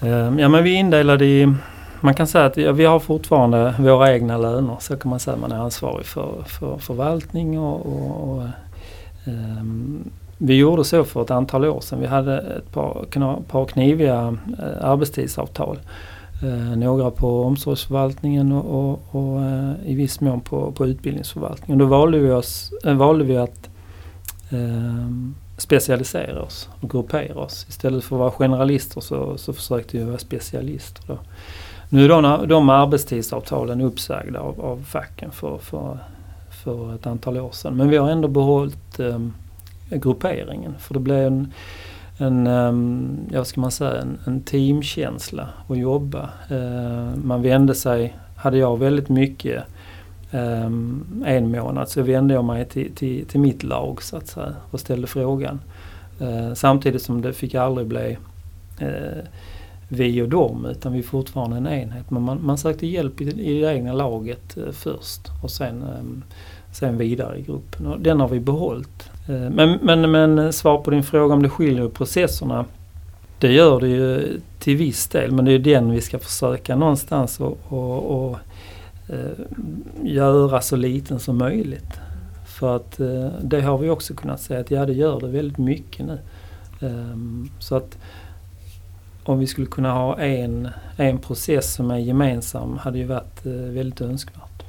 Ja 0.00 0.48
men 0.48 0.64
vi 0.64 0.74
är 0.74 0.78
indelade 0.78 1.24
i, 1.24 1.54
man 2.00 2.14
kan 2.14 2.26
säga 2.26 2.44
att 2.44 2.56
vi 2.56 2.84
har 2.84 3.00
fortfarande 3.00 3.74
våra 3.78 4.12
egna 4.12 4.38
löner. 4.38 4.76
Så 4.80 4.96
kan 4.96 5.10
man 5.10 5.20
säga 5.20 5.36
man 5.36 5.52
är 5.52 5.56
ansvarig 5.56 6.06
för, 6.06 6.44
för 6.46 6.78
förvaltning 6.78 7.58
och, 7.58 7.86
och, 7.86 8.28
och 8.28 8.42
Ehm, 9.24 10.10
vi 10.38 10.54
gjorde 10.54 10.84
så 10.84 11.04
för 11.04 11.22
ett 11.22 11.30
antal 11.30 11.64
år 11.64 11.80
sedan. 11.80 12.00
Vi 12.00 12.06
hade 12.06 12.38
ett 12.38 12.72
par, 12.72 13.42
par 13.48 13.64
kniviga 13.64 14.38
eh, 14.58 14.90
arbetstidsavtal. 14.90 15.78
Eh, 16.42 16.76
några 16.76 17.10
på 17.10 17.42
omsorgsförvaltningen 17.42 18.52
och, 18.52 18.90
och, 18.90 19.00
och 19.10 19.42
eh, 19.42 19.72
i 19.84 19.94
viss 19.94 20.20
mån 20.20 20.40
på, 20.40 20.72
på 20.72 20.86
utbildningsförvaltningen. 20.86 21.78
Då 21.78 21.86
valde 21.86 22.18
vi, 22.18 22.30
oss, 22.30 22.72
valde 22.84 23.24
vi 23.24 23.36
att 23.36 23.70
eh, 24.50 25.08
specialisera 25.56 26.42
oss 26.42 26.68
och 26.80 26.90
gruppera 26.90 27.38
oss. 27.38 27.66
Istället 27.68 28.04
för 28.04 28.16
att 28.16 28.20
vara 28.20 28.30
generalister 28.30 29.00
så, 29.00 29.38
så 29.38 29.52
försökte 29.52 29.98
vi 29.98 30.04
vara 30.04 30.18
specialister. 30.18 31.04
Då. 31.06 31.18
Nu 31.88 32.04
är 32.04 32.08
de, 32.08 32.48
de 32.48 32.68
arbetstidsavtalen 32.68 33.80
uppsagda 33.80 34.40
av, 34.40 34.60
av 34.60 34.84
facken 34.88 35.30
för, 35.30 35.58
för, 35.58 35.98
för 36.64 36.94
ett 36.94 37.06
antal 37.06 37.36
år 37.36 37.50
sedan. 37.52 37.76
Men 37.76 37.88
vi 37.88 37.96
har 37.96 38.10
ändå 38.10 38.28
behållit 38.28 39.00
eh, 39.00 39.18
grupperingen. 39.90 40.74
För 40.78 40.94
det 40.94 41.00
blev 41.00 41.26
en, 41.26 41.52
en 42.18 42.46
ehm, 42.46 43.18
ja, 43.32 43.44
ska 43.44 43.60
man 43.60 43.70
säga, 43.70 44.00
en, 44.00 44.18
en 44.26 44.40
teamkänsla 44.40 45.48
att 45.68 45.78
jobba. 45.78 46.30
Ehm, 46.50 47.22
man 47.24 47.42
vände 47.42 47.74
sig, 47.74 48.16
hade 48.36 48.58
jag 48.58 48.78
väldigt 48.78 49.08
mycket 49.08 49.64
ehm, 50.30 51.24
en 51.26 51.50
månad 51.50 51.88
så 51.88 52.02
vände 52.02 52.34
jag 52.34 52.44
mig 52.44 52.64
till, 52.64 52.94
till, 52.94 53.26
till 53.26 53.40
mitt 53.40 53.62
lag 53.62 54.02
så 54.02 54.16
att 54.16 54.26
säga 54.26 54.54
och 54.70 54.80
ställde 54.80 55.06
frågan. 55.06 55.60
Samtidigt 56.54 57.02
som 57.02 57.22
det 57.22 57.32
fick 57.32 57.54
aldrig 57.54 57.86
bli 57.86 58.18
eh, 58.78 59.24
vi 59.88 60.22
och 60.22 60.28
dem 60.28 60.66
utan 60.66 60.92
vi 60.92 60.98
är 60.98 61.02
fortfarande 61.02 61.56
en 61.56 61.66
enhet. 61.66 62.10
Men 62.10 62.22
man, 62.22 62.38
man 62.42 62.58
sökte 62.58 62.86
hjälp 62.86 63.20
i, 63.20 63.24
i 63.24 63.60
det 63.60 63.74
egna 63.74 63.92
laget 63.92 64.56
eh, 64.56 64.72
först 64.72 65.20
och 65.42 65.50
sen, 65.50 65.84
sen 66.74 66.98
vidare 66.98 67.38
i 67.38 67.42
gruppen. 67.42 67.86
Och 67.86 68.00
den 68.00 68.20
har 68.20 68.28
vi 68.28 68.40
behållit. 68.40 69.10
Eh, 69.28 69.50
men, 69.50 69.78
men, 69.82 70.10
men 70.10 70.52
svar 70.52 70.78
på 70.78 70.90
din 70.90 71.02
fråga 71.02 71.34
om 71.34 71.42
det 71.42 71.48
skiljer 71.48 71.86
i 71.86 71.88
processerna 71.88 72.64
det 73.38 73.52
gör 73.52 73.80
det 73.80 73.88
ju 73.88 74.40
till 74.58 74.76
viss 74.76 75.06
del 75.06 75.32
men 75.32 75.44
det 75.44 75.52
är 75.52 75.58
den 75.58 75.90
vi 75.90 76.00
ska 76.00 76.18
försöka 76.18 76.76
någonstans 76.76 77.40
och, 77.40 77.58
och, 77.68 78.30
och 78.30 78.38
göra 80.02 80.60
så 80.60 80.76
liten 80.76 81.18
som 81.18 81.38
möjligt. 81.38 82.00
För 82.46 82.76
att 82.76 83.00
eh, 83.00 83.28
det 83.42 83.60
har 83.60 83.78
vi 83.78 83.90
också 83.90 84.14
kunnat 84.14 84.40
säga 84.40 84.60
att 84.60 84.70
ja 84.70 84.86
det 84.86 84.92
gör 84.92 85.20
det 85.20 85.26
väldigt 85.26 85.58
mycket 85.58 86.06
nu. 86.06 86.18
Ehm, 86.80 87.50
så 87.58 87.76
att 87.76 87.98
om 89.24 89.38
vi 89.38 89.46
skulle 89.46 89.66
kunna 89.66 89.92
ha 89.92 90.18
en, 90.18 90.68
en 90.96 91.18
process 91.18 91.74
som 91.74 91.90
är 91.90 91.98
gemensam 91.98 92.78
hade 92.78 92.98
ju 92.98 93.04
varit 93.04 93.46
eh, 93.46 93.52
väldigt 93.52 94.00
önskvärt. 94.00 94.63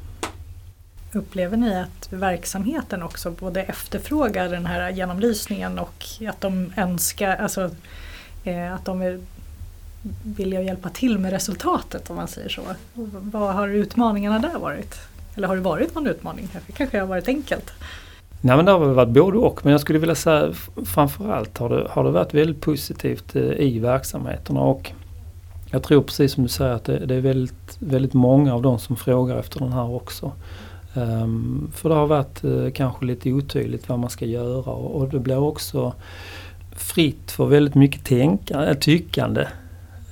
Upplever 1.13 1.57
ni 1.57 1.79
att 1.79 2.07
verksamheten 2.09 3.03
också 3.03 3.31
både 3.31 3.63
efterfrågar 3.63 4.49
den 4.49 4.65
här 4.65 4.89
genomlysningen 4.89 5.79
och 5.79 6.05
att 6.27 6.41
de 6.41 6.73
önskar, 6.77 7.35
alltså 7.35 7.69
Eh, 8.45 8.73
att 8.73 8.85
de 8.85 9.01
är 9.01 9.19
villiga 10.23 10.59
att 10.59 10.65
hjälpa 10.65 10.89
till 10.89 11.19
med 11.19 11.31
resultatet 11.31 12.09
om 12.09 12.15
man 12.15 12.27
säger 12.27 12.49
så. 12.49 12.61
Vad 13.21 13.53
har 13.53 13.67
utmaningarna 13.67 14.39
där 14.39 14.59
varit? 14.59 14.99
Eller 15.35 15.47
har 15.47 15.55
det 15.55 15.61
varit 15.61 15.95
någon 15.95 16.07
utmaning? 16.07 16.49
Det 16.67 16.73
kanske 16.73 16.99
har 16.99 17.07
varit 17.07 17.27
enkelt? 17.27 17.71
Nej 18.41 18.55
men 18.55 18.65
det 18.65 18.71
har 18.71 18.79
väl 18.79 18.95
varit 18.95 19.09
både 19.09 19.37
och 19.37 19.59
men 19.63 19.71
jag 19.71 19.81
skulle 19.81 19.99
vilja 19.99 20.15
säga 20.15 20.53
framförallt 20.85 21.57
har 21.57 21.69
det, 21.69 21.87
har 21.89 22.03
det 22.03 22.11
varit 22.11 22.33
väldigt 22.33 22.61
positivt 22.61 23.35
eh, 23.35 23.41
i 23.41 23.79
verksamheterna 23.79 24.59
och 24.59 24.91
jag 25.71 25.83
tror 25.83 26.01
precis 26.01 26.31
som 26.31 26.43
du 26.43 26.49
säger 26.49 26.71
att 26.71 26.83
det, 26.83 27.05
det 27.05 27.15
är 27.15 27.21
väldigt, 27.21 27.77
väldigt 27.79 28.13
många 28.13 28.53
av 28.53 28.61
de 28.61 28.79
som 28.79 28.95
frågar 28.95 29.37
efter 29.37 29.59
den 29.59 29.73
här 29.73 29.95
också. 29.95 30.31
Um, 30.97 31.71
för 31.75 31.89
det 31.89 31.95
har 31.95 32.07
varit 32.07 32.43
uh, 32.43 32.71
kanske 32.71 33.05
lite 33.05 33.31
otydligt 33.33 33.89
vad 33.89 33.99
man 33.99 34.09
ska 34.09 34.25
göra 34.25 34.71
och, 34.71 35.01
och 35.01 35.09
det 35.09 35.19
blir 35.19 35.37
också 35.37 35.93
fritt 36.75 37.31
för 37.31 37.45
väldigt 37.45 37.75
mycket 37.75 38.03
tänkande, 38.03 38.67
äh, 38.67 38.77
tyckande. 38.77 39.47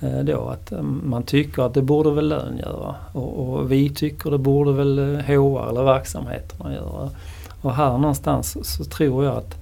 Uh, 0.04 0.19
då 0.19 0.48
att 0.48 0.72
um, 0.72 1.02
man 1.06 1.24
tycker 1.24 1.63
att 1.63 1.74
det 1.74 1.82
borde 1.82 2.12
väl 2.12 2.30
lön 2.30 2.58
göra 2.58 2.96
och, 3.12 3.39
och 3.39 3.72
vi 3.72 3.89
tycker 3.89 4.32
det 4.32 4.38
borde 4.38 4.72
väl 4.72 5.00
eh, 5.00 5.19
HR 5.19 5.69
eller 5.69 5.84
verksamheterna 5.84 6.74
göra. 6.74 7.10
Och 7.62 7.76
här 7.76 7.98
någonstans 7.98 8.58
så 8.76 8.84
tror 8.84 9.26
jag 9.26 9.38
att, 9.38 9.56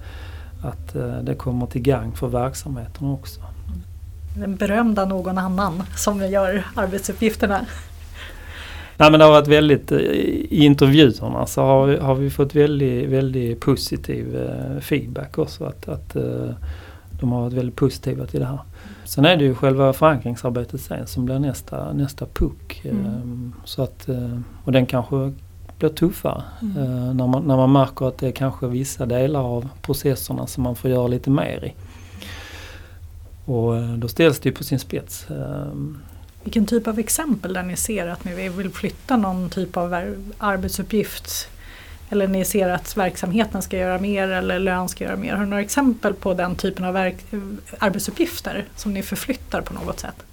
att 0.62 0.92
det 1.22 1.34
kommer 1.34 1.66
till 1.66 1.82
gang 1.82 2.12
för 2.12 2.28
verksamheterna 2.28 3.12
också. 3.12 3.40
Den 4.36 4.56
berömda 4.56 5.04
någon 5.04 5.38
annan 5.38 5.82
som 5.96 6.30
gör 6.30 6.66
arbetsuppgifterna. 6.74 7.66
Nej 9.02 9.10
men 9.10 9.20
det 9.20 9.24
har 9.24 9.32
varit 9.32 9.48
väldigt, 9.48 9.92
i 9.92 10.64
intervjuerna 10.64 11.46
så 11.46 11.62
har, 11.62 11.96
har 11.96 12.14
vi 12.14 12.30
fått 12.30 12.54
väldigt, 12.54 13.08
väldigt 13.08 13.60
positiv 13.60 14.48
feedback 14.80 15.38
också. 15.38 15.64
Att, 15.64 15.88
att 15.88 16.16
de 17.20 17.32
har 17.32 17.40
varit 17.40 17.52
väldigt 17.52 17.76
positiva 17.76 18.26
till 18.26 18.40
det 18.40 18.46
här. 18.46 18.58
Sen 19.04 19.24
är 19.24 19.36
det 19.36 19.44
ju 19.44 19.54
själva 19.54 19.92
förankringsarbetet 19.92 20.80
sen 20.80 21.06
som 21.06 21.24
blir 21.24 21.38
nästa, 21.38 21.92
nästa 21.92 22.26
puck. 22.26 22.82
Mm. 22.84 23.52
Så 23.64 23.82
att, 23.82 24.08
eh, 24.08 24.38
och 24.64 24.72
den 24.72 24.86
kanske 24.86 25.32
blir 25.78 25.88
tuffare 25.88 26.42
mm. 26.62 26.76
Eh, 26.76 27.14
när, 27.14 27.26
man, 27.26 27.44
när 27.44 27.56
man 27.56 27.72
märker 27.72 28.08
att 28.08 28.18
det 28.18 28.26
är 28.26 28.32
kanske 28.32 28.66
vissa 28.66 29.06
delar 29.06 29.40
av 29.40 29.68
processerna 29.82 30.46
som 30.46 30.62
man 30.62 30.76
får 30.76 30.90
göra 30.90 31.06
lite 31.06 31.30
mer 31.30 31.64
i. 31.64 31.74
Och 33.50 33.76
eh, 33.76 33.92
då 33.92 34.08
ställs 34.08 34.40
det 34.40 34.48
ju 34.48 34.54
på 34.54 34.64
sin 34.64 34.78
spets. 34.78 35.26
Vilken 36.44 36.66
typ 36.66 36.86
av 36.86 36.98
exempel 36.98 37.52
där 37.52 37.62
ni 37.62 37.76
ser 37.76 38.06
att 38.06 38.24
ni 38.24 38.48
vill 38.48 38.70
flytta 38.70 39.16
någon 39.16 39.50
typ 39.50 39.76
av 39.76 40.14
arbetsuppgift 40.38 41.48
eller 42.10 42.28
ni 42.28 42.44
ser 42.44 42.68
att 42.68 42.96
verksamheten 42.96 43.62
ska 43.62 43.78
göra 43.78 43.98
mer 43.98 44.28
eller 44.28 44.58
lön 44.58 44.88
ska 44.88 45.04
göra 45.04 45.16
mer. 45.16 45.32
Har 45.34 45.44
du 45.44 45.50
några 45.50 45.62
exempel 45.62 46.14
på 46.14 46.34
den 46.34 46.54
typen 46.54 46.84
av 46.84 46.96
arbetsuppgifter 47.78 48.64
som 48.76 48.94
ni 48.94 49.02
förflyttar 49.02 49.60
på 49.60 49.74
något 49.74 50.00
sätt? 50.00 50.24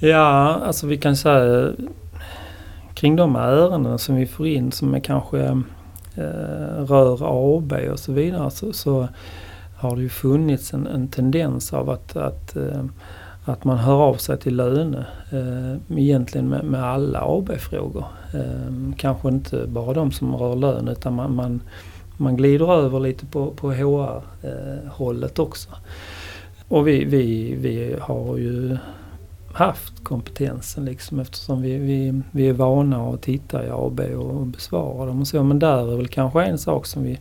Ja, 0.00 0.60
alltså 0.66 0.86
vi 0.86 0.96
kan 0.96 1.16
säga 1.16 1.68
eh, 1.68 1.72
kring 2.94 3.16
de 3.16 3.36
ärenden 3.36 3.98
som 3.98 4.16
vi 4.16 4.26
får 4.26 4.46
in 4.46 4.72
som 4.72 4.94
är 4.94 5.00
kanske 5.00 5.40
eh, 6.14 6.84
rör 6.84 7.18
AB 7.56 7.72
och 7.72 7.98
så 7.98 8.12
vidare 8.12 8.50
så, 8.50 8.72
så 8.72 9.08
har 9.76 9.96
det 9.96 10.02
ju 10.02 10.08
funnits 10.08 10.74
en, 10.74 10.86
en 10.86 11.08
tendens 11.08 11.72
av 11.72 11.90
att, 11.90 12.16
att 12.16 12.56
eh, 12.56 12.84
att 13.52 13.64
man 13.64 13.78
hör 13.78 13.94
av 13.94 14.14
sig 14.14 14.38
till 14.38 14.56
Löne 14.56 15.06
eh, 15.30 15.98
egentligen 15.98 16.48
med, 16.48 16.64
med 16.64 16.84
alla 16.84 17.20
AB-frågor. 17.22 18.04
Eh, 18.34 18.94
kanske 18.96 19.28
inte 19.28 19.66
bara 19.66 19.94
de 19.94 20.12
som 20.12 20.36
rör 20.36 20.56
lön 20.56 20.88
utan 20.88 21.14
man, 21.14 21.34
man, 21.34 21.60
man 22.16 22.36
glider 22.36 22.72
över 22.72 23.00
lite 23.00 23.26
på, 23.26 23.50
på 23.50 23.72
HR-hållet 23.72 25.38
eh, 25.38 25.44
också. 25.44 25.70
Och 26.68 26.88
vi, 26.88 27.04
vi, 27.04 27.54
vi 27.54 27.96
har 28.00 28.36
ju 28.36 28.76
haft 29.52 30.04
kompetensen 30.04 30.84
liksom 30.84 31.20
eftersom 31.20 31.62
vi, 31.62 31.78
vi, 31.78 32.22
vi 32.30 32.48
är 32.48 32.52
vana 32.52 33.08
att 33.08 33.22
titta 33.22 33.66
i 33.66 33.70
AB 33.70 34.00
och 34.00 34.46
besvara 34.46 35.06
dem 35.06 35.20
och 35.20 35.28
så. 35.28 35.42
Men 35.42 35.58
där 35.58 35.92
är 35.92 35.96
väl 35.96 36.08
kanske 36.08 36.44
en 36.44 36.58
sak 36.58 36.86
som 36.86 37.02
vi 37.02 37.18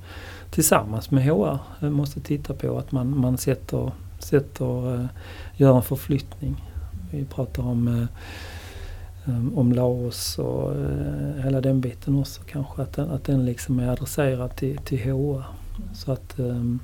tillsammans 0.50 1.12
med 1.12 1.24
HR 1.24 1.58
eh, 1.82 1.90
måste 1.90 2.20
titta 2.20 2.54
på 2.54 2.78
att 2.78 2.92
man, 2.92 3.20
man 3.20 3.38
sätter, 3.38 3.92
sätter 4.26 4.94
eh, 4.94 5.00
gör 5.00 5.68
göra 5.68 5.76
en 5.76 5.84
förflyttning. 5.84 6.64
Vi 7.12 7.26
pratar 7.26 7.64
om, 7.64 7.88
eh, 7.88 9.34
eh, 9.34 9.58
om 9.58 9.74
Laos 9.74 10.40
och 10.40 10.74
hela 11.44 11.62
den 11.62 11.82
biten 11.82 12.20
också 12.20 12.42
kanske. 12.46 12.82
Att 12.82 12.94
den, 12.94 13.12
att 13.12 13.24
den 13.24 13.46
liksom 13.46 13.80
är 13.80 13.88
adresserad 13.88 14.56
till, 14.56 14.78
till 14.78 15.00
HR. 15.00 15.44
Så 15.94 16.12
att 16.12 16.40
ehm, 16.40 16.80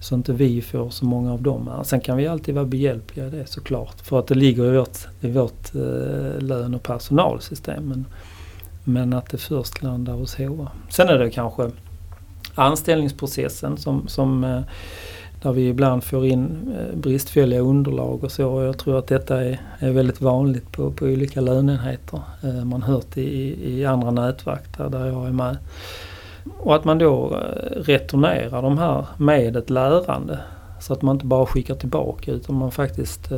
så 0.00 0.14
inte 0.14 0.32
vi 0.32 0.62
får 0.62 0.90
så 0.90 1.04
många 1.04 1.32
av 1.32 1.42
dem. 1.42 1.70
Sen 1.84 2.00
kan 2.00 2.16
vi 2.16 2.26
alltid 2.26 2.54
vara 2.54 2.64
behjälpliga 2.64 3.26
i 3.26 3.30
det 3.30 3.46
såklart. 3.46 4.00
För 4.00 4.18
att 4.18 4.26
det 4.26 4.34
ligger 4.34 4.64
i 4.64 4.76
vårt, 4.76 4.98
i 5.20 5.30
vårt 5.30 5.74
lön 6.38 6.74
och 6.74 6.82
personalsystem. 6.82 7.84
Men, 7.88 8.06
men 8.84 9.12
att 9.12 9.30
det 9.30 9.38
först 9.38 9.82
landar 9.82 10.14
hos 10.14 10.34
HR. 10.34 10.68
Sen 10.90 11.08
är 11.08 11.18
det 11.18 11.30
kanske 11.30 11.70
anställningsprocessen 12.58 13.76
som, 13.76 14.08
som 14.08 14.44
eh, 14.44 14.60
där 15.42 15.52
vi 15.52 15.68
ibland 15.68 16.04
får 16.04 16.26
in 16.26 16.74
eh, 16.78 16.96
bristfälliga 16.96 17.60
underlag 17.60 18.24
och 18.24 18.32
så. 18.32 18.62
Jag 18.62 18.78
tror 18.78 18.98
att 18.98 19.06
detta 19.06 19.44
är, 19.44 19.60
är 19.78 19.90
väldigt 19.90 20.20
vanligt 20.20 20.72
på, 20.72 20.90
på 20.90 21.04
olika 21.04 21.40
löneenheter. 21.40 22.20
Eh, 22.42 22.64
man 22.64 22.82
hört 22.82 23.16
i, 23.16 23.56
i 23.70 23.84
andra 23.84 24.10
nätverk 24.10 24.78
där, 24.78 24.88
där 24.88 25.06
jag 25.06 25.26
är 25.26 25.32
med. 25.32 25.56
Och 26.58 26.74
att 26.74 26.84
man 26.84 26.98
då 26.98 27.36
eh, 27.36 27.82
returnerar 27.82 28.62
de 28.62 28.78
här 28.78 29.06
med 29.16 29.56
ett 29.56 29.70
lärande. 29.70 30.38
Så 30.80 30.92
att 30.92 31.02
man 31.02 31.16
inte 31.16 31.26
bara 31.26 31.46
skickar 31.46 31.74
tillbaka 31.74 32.32
utan 32.32 32.54
man 32.54 32.70
faktiskt 32.70 33.32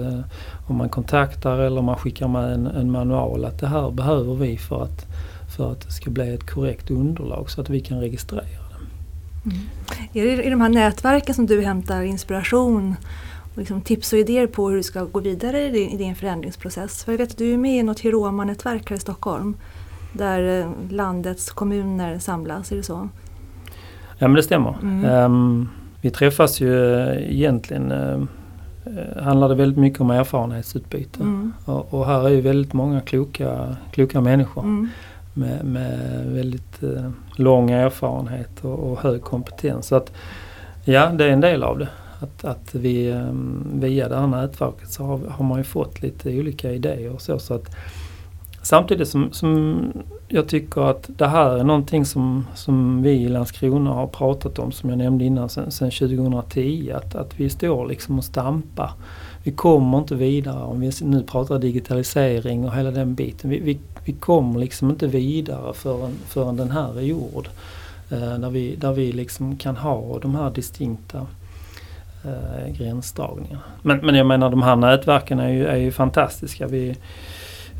om 0.66 0.76
man 0.76 0.88
kontaktar 0.88 1.58
eller 1.58 1.82
man 1.82 1.96
skickar 1.96 2.28
med 2.28 2.52
en, 2.52 2.66
en 2.66 2.90
manual 2.90 3.44
att 3.44 3.58
det 3.58 3.66
här 3.66 3.90
behöver 3.90 4.34
vi 4.34 4.56
för 4.58 4.82
att, 4.82 5.06
för 5.56 5.72
att 5.72 5.80
det 5.80 5.92
ska 5.92 6.10
bli 6.10 6.34
ett 6.34 6.50
korrekt 6.50 6.90
underlag 6.90 7.50
så 7.50 7.60
att 7.60 7.70
vi 7.70 7.80
kan 7.80 8.00
registrera. 8.00 8.59
Mm. 9.44 9.58
Är 10.12 10.36
det 10.36 10.44
i 10.44 10.50
de 10.50 10.60
här 10.60 10.68
nätverken 10.68 11.34
som 11.34 11.46
du 11.46 11.62
hämtar 11.62 12.02
inspiration 12.02 12.96
och 13.52 13.58
liksom 13.58 13.80
tips 13.80 14.12
och 14.12 14.18
idéer 14.18 14.46
på 14.46 14.68
hur 14.68 14.76
du 14.76 14.82
ska 14.82 15.04
gå 15.04 15.20
vidare 15.20 15.62
i 15.62 15.70
din, 15.70 15.90
i 15.90 15.96
din 15.96 16.14
förändringsprocess? 16.14 17.04
För 17.04 17.12
jag 17.12 17.18
vet 17.18 17.30
att 17.30 17.38
du 17.38 17.52
är 17.52 17.56
med 17.56 17.78
i 17.78 17.82
något 17.82 18.00
Hiroma-nätverk 18.00 18.90
här 18.90 18.96
i 18.96 19.00
Stockholm 19.00 19.56
där 20.12 20.60
eh, 20.60 20.70
landets 20.90 21.50
kommuner 21.50 22.18
samlas, 22.18 22.72
är 22.72 22.76
det 22.76 22.82
så? 22.82 23.08
Ja 24.18 24.28
men 24.28 24.34
det 24.34 24.42
stämmer. 24.42 24.74
Mm. 24.82 25.24
Um, 25.24 25.68
vi 26.00 26.10
träffas 26.10 26.60
ju 26.60 26.94
eh, 26.94 27.32
egentligen 27.32 27.92
uh, 27.92 28.24
handlar 29.22 29.48
det 29.48 29.54
väldigt 29.54 29.78
mycket 29.78 30.00
om 30.00 30.10
erfarenhetsutbyte. 30.10 31.20
Mm. 31.20 31.52
Och, 31.64 31.94
och, 31.94 32.06
här 32.06 32.24
är 32.24 32.28
ju 32.28 32.40
väldigt 32.40 32.72
många 32.72 33.00
kloka, 33.00 33.76
kloka 33.92 34.20
människor. 34.20 34.62
Mm 34.62 34.88
med, 35.34 35.64
med 35.64 36.26
väldigt 36.26 36.82
eh, 36.82 37.10
lång 37.36 37.70
erfarenhet 37.70 38.64
och, 38.64 38.90
och, 38.90 38.98
hög 38.98 39.22
kompetens. 39.22 39.86
Så 39.86 39.96
att, 39.96 40.12
ja, 40.84 41.06
det 41.06 41.24
är 41.24 41.28
en 41.28 41.40
del 41.40 41.62
av 41.62 41.78
det. 41.78 41.88
Att, 42.20 42.44
att 42.44 42.74
vi 42.74 43.10
eh, 43.10 43.32
via 43.72 44.08
det 44.08 44.16
här 44.16 44.26
nätverket 44.26 44.90
så 44.90 45.04
har, 45.04 45.18
har, 45.28 45.44
man 45.44 45.58
ju 45.58 45.64
fått 45.64 46.02
lite 46.02 46.38
olika 46.38 46.72
idéer 46.72 47.12
och 47.12 47.22
så. 47.22 47.38
så 47.38 47.54
att, 47.54 47.76
samtidigt 48.62 49.08
som, 49.08 49.32
som 49.32 49.78
jag 50.28 50.48
tycker 50.48 50.80
att 50.80 51.10
det 51.18 51.26
här 51.26 51.58
är 51.58 51.64
någonting 51.64 52.04
som, 52.04 52.46
som 52.54 53.02
vi 53.02 53.10
i 53.10 53.28
Landskrona 53.28 53.90
har 53.90 54.06
pratat 54.06 54.58
om 54.58 54.72
som 54.72 54.90
jag 54.90 54.98
nämnde 54.98 55.24
innan 55.24 55.48
sedan 55.48 55.70
2010. 55.70 56.92
Att, 56.94 57.14
att 57.14 57.40
vi 57.40 57.50
står 57.50 57.86
liksom 57.86 58.18
och 58.18 58.24
stampar. 58.24 58.90
Vi 59.42 59.52
kommer 59.52 59.98
inte 59.98 60.14
vidare 60.14 60.62
om 60.62 60.80
vi 60.80 60.90
nu 61.02 61.22
pratar 61.22 61.58
digitalisering 61.58 62.64
och 62.64 62.74
hela 62.74 62.90
den 62.90 63.14
biten. 63.14 63.50
Vi, 63.50 63.60
vi, 63.60 63.78
vi 64.04 64.12
kommer 64.12 64.60
liksom 64.60 64.90
inte 64.90 65.06
vidare 65.06 65.74
förrän, 65.74 66.14
förrän 66.26 66.56
den 66.56 66.70
här 66.70 66.98
är 66.98 67.02
gjord. 67.02 67.48
Eh, 68.10 68.38
där, 68.38 68.50
vi, 68.50 68.76
där 68.76 68.92
vi 68.92 69.12
liksom 69.12 69.56
kan 69.56 69.76
ha 69.76 70.18
de 70.18 70.34
här 70.34 70.50
distinkta 70.50 71.26
eh, 72.24 72.72
gränsdragningarna. 72.72 73.62
Men, 73.82 73.98
men 73.98 74.14
jag 74.14 74.26
menar 74.26 74.50
de 74.50 74.62
här 74.62 74.76
nätverken 74.76 75.38
är 75.38 75.48
ju, 75.48 75.66
är 75.66 75.76
ju 75.76 75.92
fantastiska. 75.92 76.66
Vi, 76.66 76.88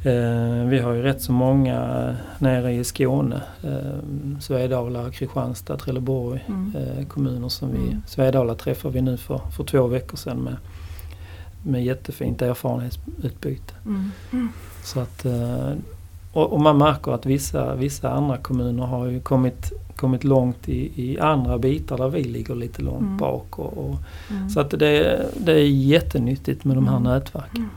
eh, 0.04 0.64
vi 0.68 0.78
har 0.78 0.92
ju 0.92 1.02
rätt 1.02 1.22
så 1.22 1.32
många 1.32 2.16
nere 2.38 2.72
i 2.72 2.84
Skåne. 2.84 3.42
Eh, 3.62 4.38
Svedala, 4.40 5.10
Kristianstad, 5.10 5.76
Trelleborg 5.76 6.44
mm. 6.48 6.76
eh, 6.76 7.06
kommuner 7.06 7.48
som 7.48 7.70
vi... 7.70 7.78
Mm. 7.78 8.02
Svedala 8.06 8.54
träffade 8.54 8.94
vi 8.94 9.02
nu 9.02 9.16
för, 9.16 9.40
för 9.56 9.64
två 9.64 9.86
veckor 9.86 10.16
sedan 10.16 10.38
med, 10.38 10.56
med 11.62 11.84
jättefint 11.84 12.42
erfarenhetsutbyte. 12.42 13.74
Mm. 13.86 14.10
Mm. 14.32 14.48
Så 14.84 15.00
att, 15.00 15.24
eh, 15.24 15.72
och, 16.32 16.52
och, 16.52 16.60
man 16.60 16.78
märker 16.78 17.12
att 17.12 17.26
vissa, 17.26 17.74
vissa 17.74 18.10
andra 18.10 18.36
kommuner 18.36 18.84
har 18.84 19.06
ju 19.06 19.20
kommit 19.20 19.72
kommit 20.00 20.24
långt 20.24 20.68
i, 20.68 20.92
i 21.02 21.20
andra 21.20 21.58
bitar 21.58 21.98
där 21.98 22.08
vi 22.08 22.24
ligger 22.24 22.54
lite 22.54 22.82
långt 22.82 23.00
mm. 23.00 23.16
bak. 23.16 23.58
Och, 23.58 23.78
och 23.78 23.96
mm. 24.30 24.50
Så 24.50 24.60
att 24.60 24.70
det, 24.70 25.26
det 25.36 25.52
är 25.52 25.68
jättenyttigt 25.68 26.64
med 26.64 26.76
de 26.76 26.88
här 26.88 26.96
mm. 26.96 27.12
nätverken. 27.12 27.56
Mm. 27.56 27.70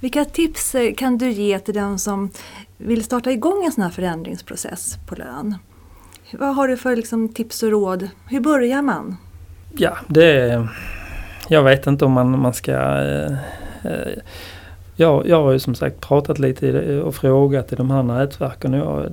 Vilka 0.00 0.24
tips 0.24 0.74
eh, 0.74 0.94
kan 0.94 1.18
du 1.18 1.30
ge 1.30 1.58
till 1.58 1.74
den 1.74 1.98
som 1.98 2.30
vill 2.76 3.04
starta 3.04 3.30
igång 3.30 3.64
en 3.64 3.72
sån 3.72 3.82
här 3.82 3.90
förändringsprocess 3.90 4.98
på 5.06 5.14
lön? 5.14 5.54
Vad 6.32 6.54
har 6.54 6.68
du 6.68 6.76
för 6.76 6.96
liksom, 6.96 7.28
tips 7.28 7.62
och 7.62 7.70
råd? 7.70 8.08
Hur 8.26 8.40
börjar 8.40 8.82
man? 8.82 9.16
Ja, 9.72 9.96
det 10.08 10.68
Jag 11.48 11.62
vet 11.62 11.86
inte 11.86 12.04
om 12.04 12.12
man, 12.12 12.40
man 12.40 12.54
ska 12.54 12.72
eh, 12.72 13.32
eh, 13.82 14.18
jag, 14.96 15.28
jag 15.28 15.42
har 15.42 15.52
ju 15.52 15.58
som 15.58 15.74
sagt 15.74 16.00
pratat 16.00 16.38
lite 16.38 17.00
och 17.00 17.14
frågat 17.14 17.72
i 17.72 17.76
de 17.76 17.90
här 17.90 18.02
nätverken. 18.02 18.72
Jag, 18.72 19.12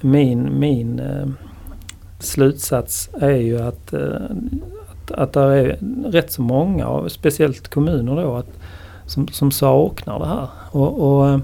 min, 0.00 0.60
min 0.60 1.00
eh, 1.00 1.26
slutsats 2.18 3.10
är 3.20 3.36
ju 3.36 3.58
att, 3.62 3.92
eh, 3.92 4.00
att, 4.90 5.12
att 5.12 5.32
det 5.32 5.40
är 5.40 5.78
rätt 6.10 6.32
så 6.32 6.42
många, 6.42 7.08
speciellt 7.08 7.68
kommuner 7.68 8.22
då, 8.22 8.36
att, 8.36 8.58
som, 9.06 9.28
som 9.28 9.50
saknar 9.50 10.18
det 10.18 10.26
här. 10.26 10.48
Och, 10.70 11.00
och, 11.08 11.28
eh, 11.28 11.38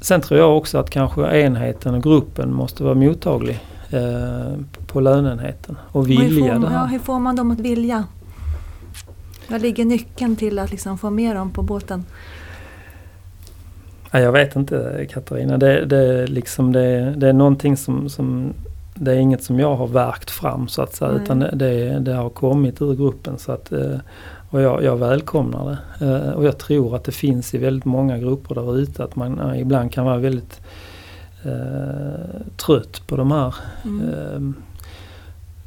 sen 0.00 0.20
tror 0.20 0.40
jag 0.40 0.56
också 0.56 0.78
att 0.78 0.90
kanske 0.90 1.40
enheten 1.40 1.94
och 1.94 2.02
gruppen 2.02 2.54
måste 2.54 2.84
vara 2.84 2.94
mottaglig 2.94 3.60
eh, 3.90 4.52
på 4.86 5.00
lönenheten 5.00 5.76
och 5.92 6.10
vilja 6.10 6.54
får, 6.54 6.60
det 6.60 6.68
här. 6.68 6.76
Ja, 6.76 6.84
hur 6.84 6.98
får 6.98 7.18
man 7.18 7.36
dem 7.36 7.50
att 7.50 7.60
vilja? 7.60 8.04
Var 9.48 9.58
ligger 9.58 9.84
nyckeln 9.84 10.36
till 10.36 10.58
att 10.58 10.70
liksom 10.70 10.98
få 10.98 11.10
med 11.10 11.36
dem 11.36 11.50
på 11.50 11.62
båten? 11.62 12.04
Ja, 14.10 14.20
jag 14.20 14.32
vet 14.32 14.56
inte 14.56 15.06
Katarina. 15.10 15.58
Det, 15.58 15.84
det, 15.84 16.26
liksom 16.26 16.72
det, 16.72 17.14
det 17.16 17.28
är 17.28 17.32
någonting 17.32 17.76
som, 17.76 18.08
som 18.08 18.54
det 18.94 19.12
är 19.12 19.16
inget 19.16 19.42
som 19.42 19.60
jag 19.60 19.76
har 19.76 19.86
verkt 19.86 20.30
fram 20.30 20.68
så 20.68 20.82
att 20.82 20.94
säga 20.94 21.10
mm. 21.10 21.22
utan 21.22 21.38
det, 21.38 21.98
det, 21.98 22.12
har 22.12 22.30
kommit 22.30 22.82
ur 22.82 22.94
gruppen. 22.94 23.38
Så 23.38 23.52
att, 23.52 23.72
eh, 23.72 23.98
och 24.50 24.62
jag, 24.62 24.82
jag 24.82 24.96
välkomnar 24.96 25.78
det. 25.98 26.06
Eh, 26.06 26.32
och 26.32 26.44
jag 26.44 26.58
tror 26.58 26.96
att 26.96 27.04
det 27.04 27.12
finns 27.12 27.54
i 27.54 27.58
väldigt 27.58 27.84
många 27.84 28.18
grupper 28.18 28.54
där 28.54 28.78
ute 28.78 29.04
att 29.04 29.16
man 29.16 29.56
ibland 29.56 29.92
kan 29.92 30.04
vara 30.04 30.18
väldigt 30.18 30.60
eh, 31.44 32.40
trött 32.56 33.02
på 33.06 33.16
de 33.16 33.30
här 33.30 33.54
mm. 33.84 34.08
eh, 34.08 34.54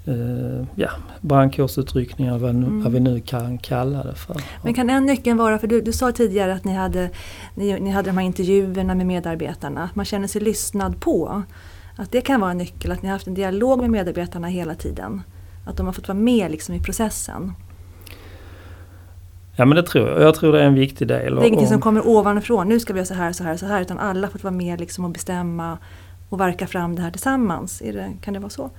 uh, 0.07 0.65
ja, 0.75 0.89
brandkårsutryckningar, 1.21 2.37
vad, 2.37 2.49
mm. 2.49 2.83
vad 2.83 2.91
vi 2.91 2.99
nu 2.99 3.19
kan 3.19 3.57
kalla 3.57 4.03
det 4.03 4.15
för. 4.15 4.35
Men 4.63 4.73
kan 4.73 4.89
en 4.89 5.05
nyckel 5.05 5.37
vara, 5.37 5.59
för 5.59 5.67
du, 5.67 5.81
du 5.81 5.91
sa 5.91 6.11
tidigare 6.11 6.53
att 6.53 6.63
ni 6.63 6.73
hade, 6.73 7.09
ni, 7.55 7.79
ni 7.79 7.89
hade 7.89 8.09
de 8.09 8.17
här 8.17 8.25
intervjuerna 8.25 8.95
med 8.95 9.05
medarbetarna, 9.05 9.83
att 9.83 9.95
man 9.95 10.05
känner 10.05 10.27
sig 10.27 10.41
lyssnad 10.41 10.99
på. 10.99 11.43
Att 11.95 12.11
det 12.11 12.21
kan 12.21 12.41
vara 12.41 12.51
en 12.51 12.57
nyckel, 12.57 12.91
att 12.91 13.01
ni 13.01 13.09
har 13.09 13.13
haft 13.13 13.27
en 13.27 13.33
dialog 13.33 13.79
med 13.81 13.89
medarbetarna 13.89 14.47
hela 14.47 14.75
tiden. 14.75 15.21
Att 15.65 15.77
de 15.77 15.85
har 15.85 15.93
fått 15.93 16.07
vara 16.07 16.17
med 16.17 16.51
liksom 16.51 16.75
i 16.75 16.79
processen. 16.79 17.53
Ja 19.55 19.65
men 19.65 19.75
det 19.75 19.83
tror 19.83 20.09
jag. 20.09 20.21
Jag 20.21 20.35
tror 20.35 20.53
det 20.53 20.61
är 20.61 20.65
en 20.65 20.73
viktig 20.73 21.07
del. 21.07 21.35
Det 21.35 21.41
är 21.41 21.47
ingenting 21.47 21.67
som 21.67 21.81
kommer 21.81 22.07
ovanifrån. 22.07 22.69
Nu 22.69 22.79
ska 22.79 22.93
vi 22.93 22.99
göra 22.99 23.05
så 23.05 23.13
här, 23.13 23.31
så 23.31 23.43
här, 23.43 23.57
så 23.57 23.65
här. 23.65 23.81
Utan 23.81 23.99
alla 23.99 24.27
har 24.27 24.31
fått 24.31 24.43
vara 24.43 24.53
med 24.53 24.79
liksom 24.79 25.05
och 25.05 25.11
bestämma 25.11 25.77
och 26.29 26.39
verka 26.39 26.67
fram 26.67 26.95
det 26.95 27.01
här 27.01 27.11
tillsammans. 27.11 27.79
Det, 27.79 28.13
kan 28.21 28.33
det 28.33 28.39
vara 28.39 28.49
så? 28.49 28.69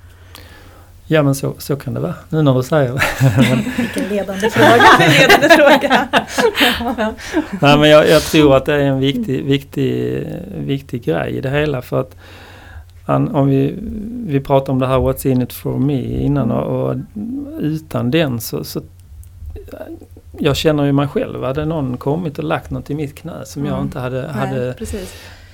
Ja 1.07 1.23
men 1.23 1.35
så, 1.35 1.55
så 1.59 1.77
kan 1.77 1.95
det 1.95 2.01
vara, 2.01 2.15
nu 2.29 2.43
när 2.43 2.55
du 2.55 2.63
säger 2.63 2.93
det. 2.93 3.03
Vilken 3.79 4.09
ledande 4.09 4.51
fråga! 4.51 4.85
ledande 4.99 5.49
fråga. 5.49 6.09
Nej 7.61 7.79
men 7.79 7.91
jag, 7.91 8.09
jag, 8.09 8.23
tror 8.23 8.57
att 8.57 8.65
det 8.65 8.75
är 8.75 8.79
en 8.79 8.99
viktig, 8.99 9.45
viktig, 9.45 10.27
viktig 10.57 11.05
grej 11.05 11.33
i 11.37 11.41
det 11.41 11.51
hela 11.51 11.83
för 11.83 12.01
att 12.01 12.17
om 13.07 13.49
vi, 13.49 13.75
vi 14.27 14.41
pratade 14.41 14.73
om 14.73 14.79
det 14.79 14.87
här 14.87 14.99
What's 14.99 15.27
in 15.27 15.43
it 15.43 15.53
for 15.53 15.79
me 15.79 16.23
innan 16.23 16.51
och, 16.51 16.91
och 16.91 16.97
utan 17.61 18.11
den 18.11 18.41
så, 18.41 18.65
så 18.65 18.81
jag 20.39 20.57
känner 20.57 20.85
ju 20.85 20.93
mig 20.93 21.09
själv. 21.09 21.45
Hade 21.45 21.65
någon 21.65 21.97
kommit 21.97 22.39
och 22.39 22.45
lagt 22.45 22.71
något 22.71 22.91
i 22.91 22.95
mitt 22.95 23.15
knä 23.15 23.45
som 23.45 23.63
mm. 23.63 23.75
jag 23.75 23.83
inte 23.83 23.99
hade, 23.99 24.23
Nej, 24.23 24.31
hade 24.31 24.75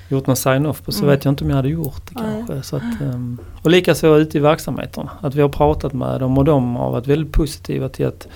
gjort 0.09 0.27
någon 0.27 0.37
sign-off 0.37 0.83
på 0.83 0.92
så 0.92 0.99
mm. 1.03 1.11
vet 1.11 1.25
jag 1.25 1.33
inte 1.33 1.44
om 1.44 1.51
jag 1.51 1.57
hade 1.57 1.68
gjort 1.68 2.03
det 2.09 2.14
kanske. 2.14 2.62
Så 2.62 2.77
att, 2.77 3.03
um, 3.03 3.38
och 3.62 3.71
likaså 3.71 4.16
ute 4.16 4.38
i 4.38 4.40
verksamheterna. 4.40 5.11
Att 5.21 5.35
vi 5.35 5.42
har 5.42 5.49
pratat 5.49 5.92
med 5.92 6.21
dem 6.21 6.38
och 6.38 6.44
de 6.44 6.77
har 6.77 6.90
varit 6.90 7.07
väldigt 7.07 7.33
positiva 7.33 7.88
till 7.88 8.07
att 8.07 8.29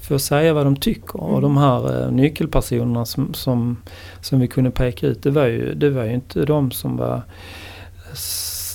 få 0.00 0.18
säga 0.18 0.52
vad 0.52 0.66
de 0.66 0.76
tycker. 0.76 1.18
Mm. 1.18 1.34
Och 1.34 1.40
de 1.40 1.56
här 1.56 2.04
uh, 2.04 2.12
nyckelpersonerna 2.12 3.04
som, 3.04 3.34
som, 3.34 3.76
som 4.20 4.40
vi 4.40 4.48
kunde 4.48 4.70
peka 4.70 5.06
ut 5.06 5.22
det 5.22 5.30
var 5.30 5.46
ju, 5.46 5.74
det 5.74 5.90
var 5.90 6.04
ju 6.04 6.14
inte 6.14 6.44
de 6.44 6.70
som 6.70 6.96
var 6.96 7.22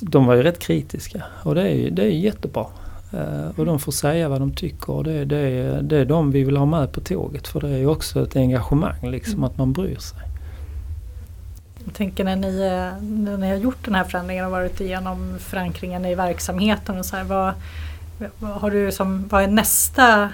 de 0.01 0.25
var 0.25 0.35
ju 0.35 0.43
rätt 0.43 0.59
kritiska 0.59 1.23
och 1.43 1.55
det 1.55 1.61
är 1.61 1.75
ju 1.75 1.89
det 1.89 2.03
är 2.03 2.09
jättebra. 2.09 2.65
Uh, 3.13 3.59
och 3.59 3.65
de 3.65 3.79
får 3.79 3.91
säga 3.91 4.29
vad 4.29 4.41
de 4.41 4.53
tycker 4.53 4.89
och 4.89 5.03
det, 5.03 5.25
det, 5.25 5.37
är, 5.37 5.81
det 5.81 5.97
är 5.97 6.05
de 6.05 6.31
vi 6.31 6.43
vill 6.43 6.57
ha 6.57 6.65
med 6.65 6.91
på 6.91 7.01
tåget 7.01 7.47
för 7.47 7.59
det 7.59 7.69
är 7.69 7.77
ju 7.77 7.87
också 7.87 8.23
ett 8.23 8.35
engagemang 8.35 9.11
liksom 9.11 9.33
mm. 9.33 9.43
att 9.43 9.57
man 9.57 9.73
bryr 9.73 9.97
sig. 9.97 10.26
Jag 11.87 11.93
tänker 11.93 12.23
när 12.23 12.35
ni, 12.35 12.59
när 13.01 13.37
ni 13.37 13.49
har 13.49 13.55
gjort 13.55 13.85
den 13.85 13.95
här 13.95 14.03
förändringen 14.03 14.45
och 14.45 14.51
varit 14.51 14.81
igenom 14.81 15.37
förankringen 15.39 16.05
i 16.05 16.15
verksamheten 16.15 16.99
och 16.99 17.05
så 17.05 17.15
här, 17.15 17.23
vad, 17.23 17.53
vad, 18.39 18.51
har 18.51 18.71
du 18.71 18.91
som, 18.91 19.27
vad 19.27 19.43
är 19.43 19.47
nästa, 19.47 20.29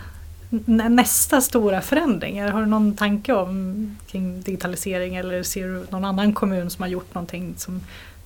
nästa 0.89 1.41
stora 1.41 1.81
förändring? 1.81 2.43
Har 2.43 2.59
du 2.59 2.65
någon 2.65 2.95
tanke 2.95 3.33
om 3.33 3.97
kring 4.07 4.41
digitalisering 4.41 5.15
eller 5.15 5.43
ser 5.43 5.67
du 5.67 5.85
någon 5.89 6.05
annan 6.05 6.33
kommun 6.33 6.69
som 6.69 6.81
har 6.81 6.89
gjort 6.89 7.13
någonting 7.13 7.53
som 7.57 7.81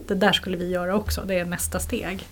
det 0.08 0.16
där 0.16 0.32
skulle 0.32 0.58
vi 0.58 0.70
göra 0.70 0.96
också, 0.96 1.22
det 1.28 1.40
är 1.40 1.46
nästa 1.46 1.80
steg? 1.80 2.28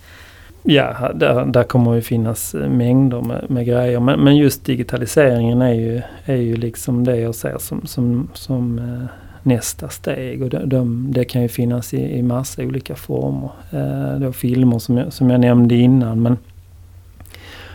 Ja, 0.62 1.12
där, 1.14 1.44
där 1.44 1.64
kommer 1.64 1.94
det 1.94 2.02
finnas 2.02 2.54
mängder 2.54 3.20
med, 3.20 3.50
med 3.50 3.66
grejer. 3.66 4.00
Men, 4.00 4.20
men, 4.20 4.36
just 4.36 4.64
digitaliseringen 4.64 5.62
är 5.62 5.72
ju, 5.72 6.02
är 6.24 6.36
ju 6.36 6.56
liksom 6.56 7.04
det 7.04 7.16
jag 7.16 7.34
ser 7.34 7.58
som, 7.58 7.86
som, 7.86 8.30
som 8.34 8.78
eh, 8.78 9.25
nästa 9.46 9.88
steg. 9.88 10.42
Och 10.42 10.50
de, 10.50 10.68
de, 10.68 11.12
det 11.12 11.24
kan 11.24 11.42
ju 11.42 11.48
finnas 11.48 11.94
i, 11.94 12.18
i 12.18 12.22
massa 12.22 12.62
olika 12.62 12.96
former. 12.96 13.50
Eh, 13.70 14.20
då 14.20 14.32
filmer 14.32 14.78
som 14.78 14.96
jag, 14.96 15.12
som 15.12 15.30
jag 15.30 15.40
nämnde 15.40 15.74
innan. 15.74 16.22
Men 16.22 16.36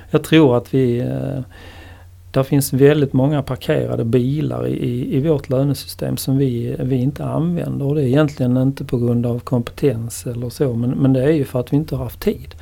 jag 0.10 0.24
tror 0.24 0.58
att 0.58 0.74
vi... 0.74 1.00
Eh, 1.00 1.42
där 2.32 2.44
finns 2.44 2.74
väldigt 2.74 3.14
många 3.14 3.44
parkerade 3.44 4.06
bilar 4.06 4.68
i, 4.68 5.16
i 5.16 5.20
vårt 5.20 5.50
lönesystem 5.50 6.18
som 6.18 6.38
vi, 6.38 6.76
vi 6.80 6.96
inte 6.96 7.26
använder. 7.26 7.86
Och 7.86 7.96
det 7.96 8.02
är 8.02 8.06
egentligen 8.06 8.58
inte 8.58 8.86
på 8.86 8.98
grund 8.98 9.26
av 9.26 9.40
kompetens 9.40 10.26
eller 10.26 10.50
så 10.50 10.74
men, 10.74 10.90
men 10.90 11.14
det 11.14 11.24
är 11.24 11.32
ju 11.32 11.46
för 11.46 11.60
att 11.60 11.74
vi 11.74 11.78
inte 11.78 11.96
har 11.96 12.04
haft 12.04 12.20
tid. 12.20 12.56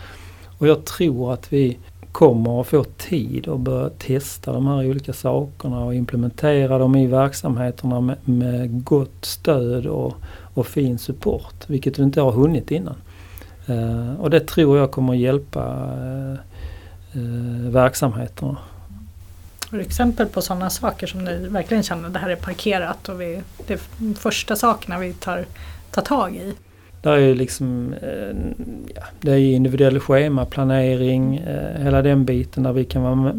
Och 0.57 0.67
jag 0.67 0.85
tror 0.85 1.33
att 1.33 1.53
vi 1.53 1.77
kommer 2.11 2.61
att 2.61 2.67
få 2.67 2.83
tid 2.83 3.47
att 3.47 3.59
börja 3.59 3.89
testa 3.89 4.53
de 4.53 4.67
här 4.67 4.89
olika 4.89 5.13
sakerna 5.13 5.79
och 5.79 5.95
implementera 5.95 6.77
dem 6.77 6.95
i 6.95 7.07
verksamheterna 7.07 8.01
med, 8.01 8.17
med 8.25 8.83
gott 8.83 9.25
stöd 9.25 9.85
och, 9.85 10.13
och 10.53 10.67
fin 10.67 10.97
support. 10.97 11.55
Vilket 11.67 11.99
vi 11.99 12.03
inte 12.03 12.21
har 12.21 12.31
hunnit 12.31 12.71
innan. 12.71 12.95
Uh, 13.69 14.21
och 14.21 14.29
det 14.29 14.47
tror 14.47 14.77
jag 14.77 14.91
kommer 14.91 15.13
att 15.13 15.19
hjälpa 15.19 15.63
uh, 15.63 16.37
uh, 17.15 17.69
verksamheterna. 17.69 18.57
Har 19.71 19.77
du 19.77 19.83
exempel 19.83 20.27
på 20.27 20.41
sådana 20.41 20.69
saker 20.69 21.07
som 21.07 21.25
ni 21.25 21.47
verkligen 21.47 21.83
känner 21.83 22.07
att 22.07 22.13
det 22.13 22.19
här 22.19 22.29
är 22.29 22.35
parkerat 22.35 23.09
och 23.09 23.21
vi, 23.21 23.41
det 23.67 23.73
är 23.73 24.13
första 24.13 24.55
sakerna 24.55 24.99
vi 24.99 25.13
tar, 25.13 25.45
tar 25.91 26.01
tag 26.01 26.35
i? 26.35 26.53
Där 27.01 27.11
är 27.11 27.17
ju 27.17 27.35
liksom, 27.35 27.93
eh, 28.01 28.35
ja, 28.95 29.01
det 29.21 29.31
är 29.31 29.37
individuell 29.37 29.99
schemaplanering, 29.99 31.37
eh, 31.37 31.83
hela 31.83 32.01
den 32.01 32.25
biten 32.25 32.63
där 32.63 32.73
vi 32.73 32.85
kan 32.85 33.03
vara 33.03 33.33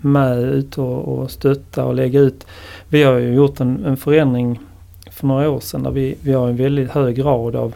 med 0.00 0.38
ut 0.38 0.78
och, 0.78 1.08
och 1.08 1.30
stötta 1.30 1.84
och 1.84 1.94
lägga 1.94 2.20
ut. 2.20 2.46
Vi 2.88 3.02
har 3.02 3.18
ju 3.18 3.34
gjort 3.34 3.60
en, 3.60 3.84
en 3.84 3.96
förändring 3.96 4.60
för 5.10 5.26
några 5.26 5.50
år 5.50 5.60
sedan 5.60 5.82
där 5.82 5.90
vi, 5.90 6.14
vi 6.20 6.32
har 6.32 6.48
en 6.48 6.56
väldigt 6.56 6.90
hög 6.90 7.16
grad 7.16 7.56
av, 7.56 7.74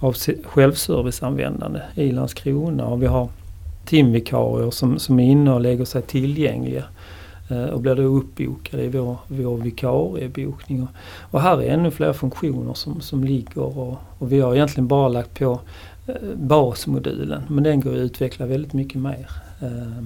av 0.00 0.16
självserviceanvändande 0.44 1.80
i 1.94 2.12
Landskrona 2.12 2.86
och 2.86 3.02
vi 3.02 3.06
har 3.06 3.28
timvikarier 3.84 4.70
som, 4.70 4.98
som 4.98 5.20
är 5.20 5.24
inne 5.24 5.52
och 5.52 5.60
lägger 5.60 5.84
sig 5.84 6.02
tillgängliga 6.02 6.84
Eh, 7.50 7.64
och 7.64 7.80
blir 7.80 7.94
då 7.94 8.02
uppbokade 8.02 8.82
i 8.82 8.88
vår, 8.88 9.16
vår 9.28 9.56
vikariebokning. 9.56 10.82
Och, 10.82 10.88
och 11.30 11.40
här 11.40 11.62
är 11.62 11.70
ännu 11.70 11.90
fler 11.90 12.12
funktioner 12.12 12.74
som, 12.74 13.00
som 13.00 13.24
ligger 13.24 13.78
och, 13.78 13.98
och 14.18 14.32
vi 14.32 14.40
har 14.40 14.54
egentligen 14.54 14.88
bara 14.88 15.08
lagt 15.08 15.38
på 15.38 15.60
eh, 16.06 16.14
basmodulen 16.34 17.42
men 17.48 17.64
den 17.64 17.80
går 17.80 17.92
att 17.92 17.98
utveckla 17.98 18.46
väldigt 18.46 18.72
mycket 18.72 19.00
mer. 19.00 19.30
Eh, 19.60 20.04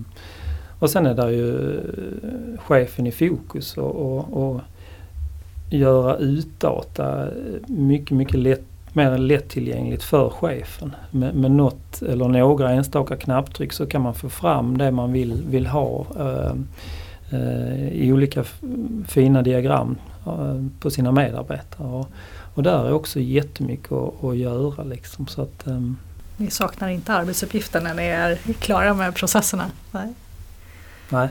och 0.78 0.90
sen 0.90 1.07
är 1.07 1.14
det 1.14 1.33
ju 1.33 1.80
chefen 2.59 3.07
i 3.07 3.12
fokus 3.12 3.76
och, 3.76 3.96
och, 3.96 4.46
och 4.46 4.61
göra 5.70 6.16
utdata 6.16 7.28
mycket, 7.66 8.11
mycket 8.11 8.38
lätt, 8.38 8.64
mer 8.92 9.18
lättillgängligt 9.18 10.02
för 10.02 10.30
chefen. 10.30 10.94
Med, 11.11 11.35
med 11.35 11.50
något 11.50 12.02
eller 12.02 12.28
några 12.28 12.70
enstaka 12.70 13.16
knapptryck 13.16 13.72
så 13.72 13.87
kan 13.87 14.02
man 14.02 14.14
få 14.14 14.28
fram 14.28 14.78
det 14.78 14.90
man 14.90 15.12
vill, 15.12 15.42
vill 15.46 15.66
ha. 15.66 16.07
Eh, 17.30 17.88
i 17.88 18.12
olika 18.12 18.44
fina 19.08 19.42
diagram 19.42 19.96
eh, 20.26 20.62
på 20.80 20.90
sina 20.90 21.12
medarbetare. 21.12 21.88
Och, 21.88 22.10
och 22.54 22.62
där 22.62 22.87
är 22.87 22.92
också 22.92 23.20
jättemycket 23.20 23.92
att, 23.92 24.24
att 24.24 24.37
göra. 24.37 24.82
Liksom, 24.82 25.26
så 25.26 25.42
att, 25.42 25.62
um... 25.66 25.96
Ni 26.37 26.50
saknar 26.50 26.88
inte 26.88 27.12
arbetsuppgifter 27.12 27.80
när 27.80 27.94
ni 27.94 28.02
är 28.02 28.37
klara 28.37 28.94
med 28.94 29.14
processerna? 29.14 29.70
Nej. 29.90 30.12
Nej. 31.08 31.28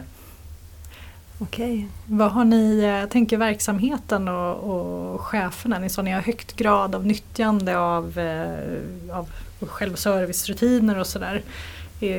Okej. 1.40 1.88
Vad 2.06 2.32
har 2.32 2.46
ni, 2.46 2.82
jag 2.82 3.02
eh, 3.02 3.08
tänker 3.08 3.38
verksamheten 3.38 4.28
och, 4.28 4.56
och 4.56 5.22
cheferna, 5.22 5.80
ni 5.80 5.90
sa 5.90 6.02
ni 6.02 6.12
har 6.12 6.22
högt 6.22 6.56
grad 6.56 6.96
av 6.96 7.06
nyttjande 7.06 7.78
av, 7.78 8.20
av 9.12 9.30
självservicerutiner 9.60 11.00
och 11.00 11.08
sådär. 11.08 11.42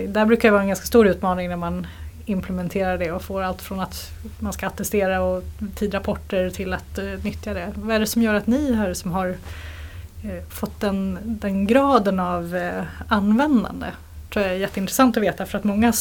Där 0.08 0.26
brukar 0.26 0.48
det 0.48 0.52
vara 0.52 0.62
en 0.62 0.68
ganska 0.68 0.86
stor 0.86 1.06
utmaning 1.06 1.48
när 1.48 1.56
man 1.56 1.86
implementerar 2.26 2.98
det 2.98 3.12
och 3.12 3.22
får 3.22 3.42
allt 3.42 3.62
från 3.62 3.80
att 3.80 4.10
man 4.38 4.52
ska 4.52 4.66
attestera 4.66 5.22
och 5.22 5.42
tidrapporter 5.74 6.50
till 6.50 6.72
att 6.72 6.98
uh, 6.98 7.24
nyttja 7.24 7.54
det. 7.54 7.72
Vad 7.74 7.96
är 7.96 8.00
det 8.00 8.06
som 8.06 8.22
gör 8.22 8.34
att 8.34 8.46
ni 8.46 8.74
här 8.74 8.94
som 8.94 9.12
har 9.12 9.28
uh, 9.28 10.42
fått 10.50 10.80
den, 10.80 11.18
den 11.22 11.66
graden 11.66 12.20
av 12.20 12.54
uh, 12.54 12.82
användande? 13.08 13.86
Det 13.86 14.32
tror 14.40 14.44
jag 14.46 14.54
är 14.54 14.58
jätteintressant 14.58 15.16
att 15.16 15.22
veta 15.22 15.46
för 15.46 15.58
att 15.58 15.64
många, 15.64 15.92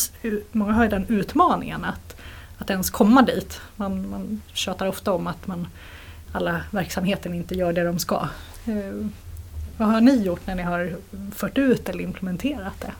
många 0.51 0.73
har 0.73 0.87
den 0.87 1.05
utmaningen 1.09 1.85
att, 1.85 2.15
att 2.57 2.69
ens 2.69 2.89
komma 2.89 3.21
dit. 3.21 3.61
Man, 3.75 4.09
man 4.09 4.41
tjatar 4.53 4.87
ofta 4.87 5.13
om 5.13 5.27
att 5.27 5.47
man, 5.47 5.67
alla 6.31 6.61
verksamheten 6.71 7.33
inte 7.33 7.55
gör 7.55 7.73
det 7.73 7.83
de 7.83 7.99
ska. 7.99 8.27
vad 9.77 9.87
har 9.87 10.01
ni 10.01 10.23
gjort 10.23 10.47
när 10.47 10.55
ni 10.55 10.63
har 10.63 10.95
fört 11.35 11.57
ut 11.57 11.89
eller 11.89 12.03
implementerat 12.03 12.81
det? 12.81 12.91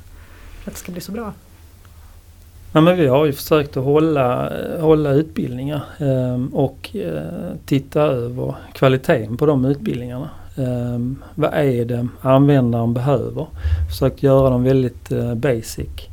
För 0.64 0.72
att 0.72 0.76
det 0.76 0.80
ska 0.80 0.92
bli 0.92 1.02
så 1.02 1.12
bra? 1.12 1.34
Ja, 2.76 2.82
men 2.82 2.98
vi 2.98 3.08
har 3.08 3.26
ju 3.26 3.34
försökt 3.34 3.78
att 3.78 3.84
hålla, 3.84 4.52
hålla 4.80 5.12
utbildningar 5.12 5.82
eh, 5.98 6.46
och 6.54 6.96
eh, 6.96 7.54
titta 7.66 8.02
över 8.02 8.56
kvaliteten 8.74 9.38
på 9.38 9.46
de 9.46 9.66
utbildningarna. 9.66 10.30
Eh, 10.58 11.00
vad 11.36 11.54
är 11.54 11.86
det 11.86 12.08
användaren 12.22 12.94
behöver? 12.94 13.48
Försökt 13.90 14.24
göra 14.24 14.50
dem 14.50 14.64
väldigt 14.64 15.12
eh, 15.12 15.36
basic. 15.36 16.10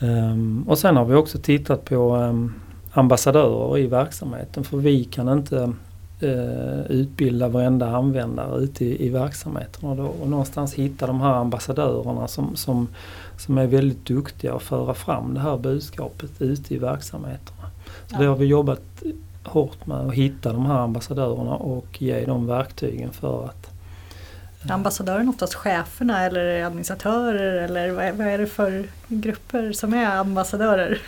Ehm, 0.00 0.64
och 0.68 0.78
sen 0.78 0.96
har 0.96 1.04
vi 1.04 1.14
också 1.14 1.38
tittat 1.38 1.84
på 1.84 2.10
ehm, 2.10 2.54
ambassadörer 2.92 3.78
i 3.78 3.86
verksamheten 3.86 4.64
för 4.64 4.76
vi 4.76 5.04
kan 5.04 5.28
inte 5.28 5.72
eh, 6.20 6.90
utbilda 6.90 7.48
varenda 7.48 7.96
användare 7.96 8.60
ute 8.60 8.84
i, 8.84 9.06
i 9.06 9.08
verksamheten 9.08 9.88
och, 9.88 9.96
då, 9.96 10.04
och 10.04 10.28
någonstans 10.28 10.74
hitta 10.74 11.06
de 11.06 11.20
här 11.20 11.34
ambassadörerna 11.34 12.28
som, 12.28 12.56
som 12.56 12.88
som 13.38 13.58
är 13.58 13.66
väldigt 13.66 14.06
duktiga 14.06 14.54
att 14.54 14.62
föra 14.62 14.94
fram 14.94 15.34
det 15.34 15.40
här 15.40 15.56
budskapet 15.56 16.30
ute 16.38 16.74
i 16.74 16.78
verksamheterna. 16.78 17.70
Så 18.06 18.14
ja. 18.14 18.18
Det 18.18 18.26
har 18.26 18.36
vi 18.36 18.46
jobbat 18.46 18.82
hårt 19.44 19.86
med 19.86 19.96
att 19.96 20.14
hitta 20.14 20.52
de 20.52 20.66
här 20.66 20.78
ambassadörerna 20.78 21.54
och 21.54 22.02
ge 22.02 22.24
dem 22.24 22.46
verktygen 22.46 23.12
för 23.12 23.44
att 23.44 23.70
eh, 24.64 24.74
Ambassadören 24.74 25.28
oftast 25.28 25.54
cheferna 25.54 26.26
eller 26.26 26.62
administratörer 26.62 27.62
eller 27.62 27.90
vad 27.90 28.04
är, 28.04 28.12
vad 28.12 28.26
är 28.26 28.38
det 28.38 28.46
för 28.46 28.88
grupper 29.08 29.72
som 29.72 29.94
är 29.94 30.06
ambassadörer? 30.06 30.98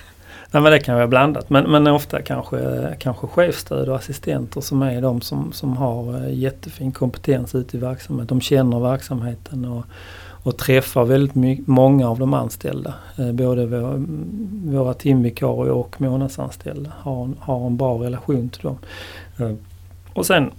Nej 0.53 0.63
men 0.63 0.73
det 0.73 0.81
kan 0.81 0.95
vara 0.95 1.07
blandat 1.07 1.51
men, 1.51 1.71
men 1.71 1.87
ofta 1.87 2.23
kanske, 2.23 2.89
kanske 2.99 3.27
chefstöd 3.27 3.89
och 3.89 3.97
assistenter 3.97 4.61
som 4.61 4.83
är 4.83 5.03
de 5.03 5.21
som, 5.21 5.53
som 5.53 5.77
har 5.77 6.25
eh, 6.25 6.35
jättefin 6.39 6.93
kompetens 6.93 7.55
ute 7.55 7.77
i 7.77 7.81
verksamheten. 7.81 8.27
De 8.27 8.41
känner 8.41 8.81
verksamheten 8.81 9.65
och, 9.65 9.85
och 10.43 10.57
träffar 10.57 11.05
väldigt 11.05 11.35
my- 11.35 11.63
många 11.67 12.09
av 12.09 12.19
de 12.19 12.35
anställda. 12.35 12.95
Eh, 13.19 13.33
både 13.33 13.67
våra, 13.67 14.05
våra 14.65 14.95
timvikarier 14.95 15.73
och 15.73 16.01
månadsanställda 16.01 16.93
har, 16.99 17.29
har 17.39 17.67
en 17.67 17.77
bra 17.77 18.05
relation 18.05 18.49
till 18.49 18.63
dem. 18.63 18.79
Eh, 19.39 19.53
och 20.13 20.27
sen 20.27 20.51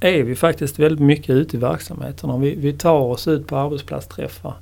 är 0.00 0.22
vi 0.22 0.36
faktiskt 0.36 0.78
väldigt 0.78 1.06
mycket 1.06 1.30
ute 1.30 1.56
i 1.56 1.60
verksamheterna. 1.60 2.36
Vi, 2.36 2.54
vi 2.54 2.72
tar 2.72 3.00
oss 3.00 3.28
ut 3.28 3.46
på 3.46 3.56
arbetsplatsträffar. 3.56 4.54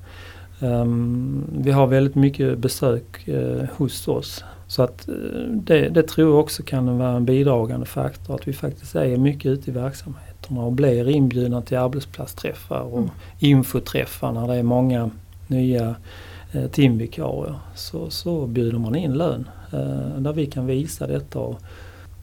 Um, 0.60 1.44
vi 1.52 1.70
har 1.70 1.86
väldigt 1.86 2.14
mycket 2.14 2.58
besök 2.58 3.28
uh, 3.28 3.64
hos 3.76 4.08
oss. 4.08 4.44
Så 4.66 4.82
att 4.82 5.08
uh, 5.08 5.48
det, 5.52 5.88
det, 5.88 6.02
tror 6.02 6.30
jag 6.30 6.40
också 6.40 6.62
kan 6.62 6.98
vara 6.98 7.16
en 7.16 7.24
bidragande 7.24 7.86
faktor 7.86 8.34
att 8.34 8.48
vi 8.48 8.52
faktiskt 8.52 8.94
är 8.94 9.16
mycket 9.16 9.46
ute 9.46 9.70
i 9.70 9.72
verksamheten 9.72 10.28
myndigheterna 10.48 10.66
och 10.66 10.72
blir 10.72 11.08
inbjudna 11.08 11.62
till 11.62 11.78
arbetsplatsträffar 11.78 12.80
och 12.80 12.98
mm. 12.98 13.10
infoträffar 13.38 14.32
när 14.32 14.48
det 14.48 14.54
är 14.54 14.62
många 14.62 15.10
nya 15.48 15.96
eh, 16.52 16.66
timvikarier. 16.70 17.54
Så, 17.74 18.10
så 18.10 18.46
bjuder 18.46 18.78
man 18.78 18.96
in 18.96 19.14
lön 19.14 19.48
där 20.18 20.32
vi 20.32 20.46
kan 20.46 20.66
visa 20.66 21.06
detta. 21.06 21.38
Och, 21.38 21.60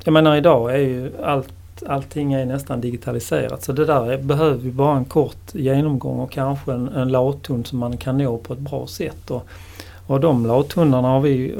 jag 0.04 0.14
menar 0.14 0.36
idag 0.36 0.74
är 0.74 0.80
ju 0.80 1.12
allt 1.24 1.54
allting 1.88 2.34
är 2.34 2.46
nästan 2.46 2.82
digitaliserat 2.82 3.64
så 3.64 3.72
det 3.72 3.86
där 3.86 4.18
behöver 4.18 4.58
vi 4.58 4.72
bara 4.72 4.98
en 4.98 5.06
kort 5.06 5.56
genomgång 5.56 6.20
och 6.20 6.32
kanske 6.32 6.74
en, 6.74 6.88
en 6.88 7.10
lathund 7.10 7.68
som 7.68 7.80
man 7.80 7.98
kan 7.98 8.18
nå 8.18 8.38
på 8.38 8.54
ett 8.54 8.60
bra 8.60 8.88
sätt. 8.88 9.32
Och, 9.32 9.48
och 10.08 10.20
de 10.20 10.46
lathundarna 10.46 11.08
har 11.08 11.22
vi 11.22 11.56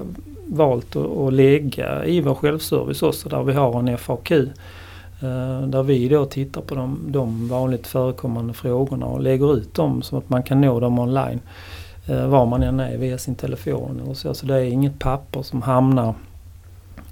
valt 0.48 0.96
att, 0.96 1.18
att 1.18 1.34
lägga 1.34 2.06
i 2.06 2.22
vår 2.22 2.36
självservice 2.36 3.04
också 3.04 3.30
där 3.30 3.44
vi 3.44 3.54
har 3.54 3.80
en 3.80 3.98
FAQ 3.98 4.32
eh, 4.32 5.62
där 5.68 5.84
vi 5.84 6.10
då 6.10 6.26
tittar 6.26 6.62
på 6.62 6.76
de, 6.76 7.00
de 7.08 7.48
vanligt 7.48 7.88
förekommande 7.88 8.54
frågorna 8.54 9.06
och 9.06 9.22
lägger 9.22 9.58
ut 9.58 9.74
dem 9.74 10.02
så 10.02 10.18
att 10.18 10.30
man 10.30 10.44
kan 10.44 10.62
nå 10.62 10.80
dem 10.80 11.00
online. 11.00 11.40
Eh, 12.08 12.28
var 12.28 12.46
man 12.46 12.64
än 12.64 12.80
är 12.80 12.98
via 12.98 13.18
sin 13.18 13.36
telefon 13.36 14.02
Och 14.08 14.18
så. 14.18 14.34
Så 14.34 14.46
det 14.46 14.56
är 14.56 14.64
inget 14.64 15.00
papper 15.00 15.42
som 15.42 15.62
hamnar 15.62 16.14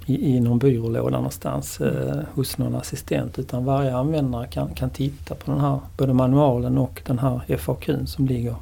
i, 0.06 0.36
i 0.36 0.39
någon 0.39 0.60
byrålåda 0.60 1.16
någonstans 1.18 1.82
eh, 1.82 2.20
hos 2.34 2.58
någon 2.58 2.76
assistent 2.76 3.39
utan 3.39 3.66
varje 3.66 3.96
användare 3.96 4.48
kan, 4.48 4.70
kan 4.70 4.89
titta 4.89 5.36
på 5.36 5.52
den 5.52 5.60
här 5.60 5.80
både 5.98 6.13
manualen 6.13 6.78
och 6.78 7.02
den 7.06 7.20
här 7.20 7.58
FAQn 7.58 8.08
som 8.08 8.28
ligger 8.28 8.56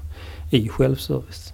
i 0.51 0.69
självservice. 0.69 1.54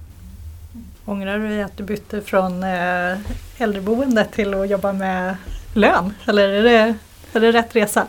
Ångrar 1.05 1.39
du 1.39 1.61
att 1.61 1.77
du 1.77 1.83
bytte 1.83 2.21
från 2.21 2.63
eh, 2.63 3.17
äldreboende 3.57 4.25
till 4.31 4.53
att 4.53 4.69
jobba 4.69 4.93
med 4.93 5.35
lön? 5.73 6.13
Eller 6.27 6.49
är 6.49 6.63
det 6.63 6.95
är 7.33 7.39
det 7.39 7.51
rätt 7.51 7.75
resa? 7.75 8.07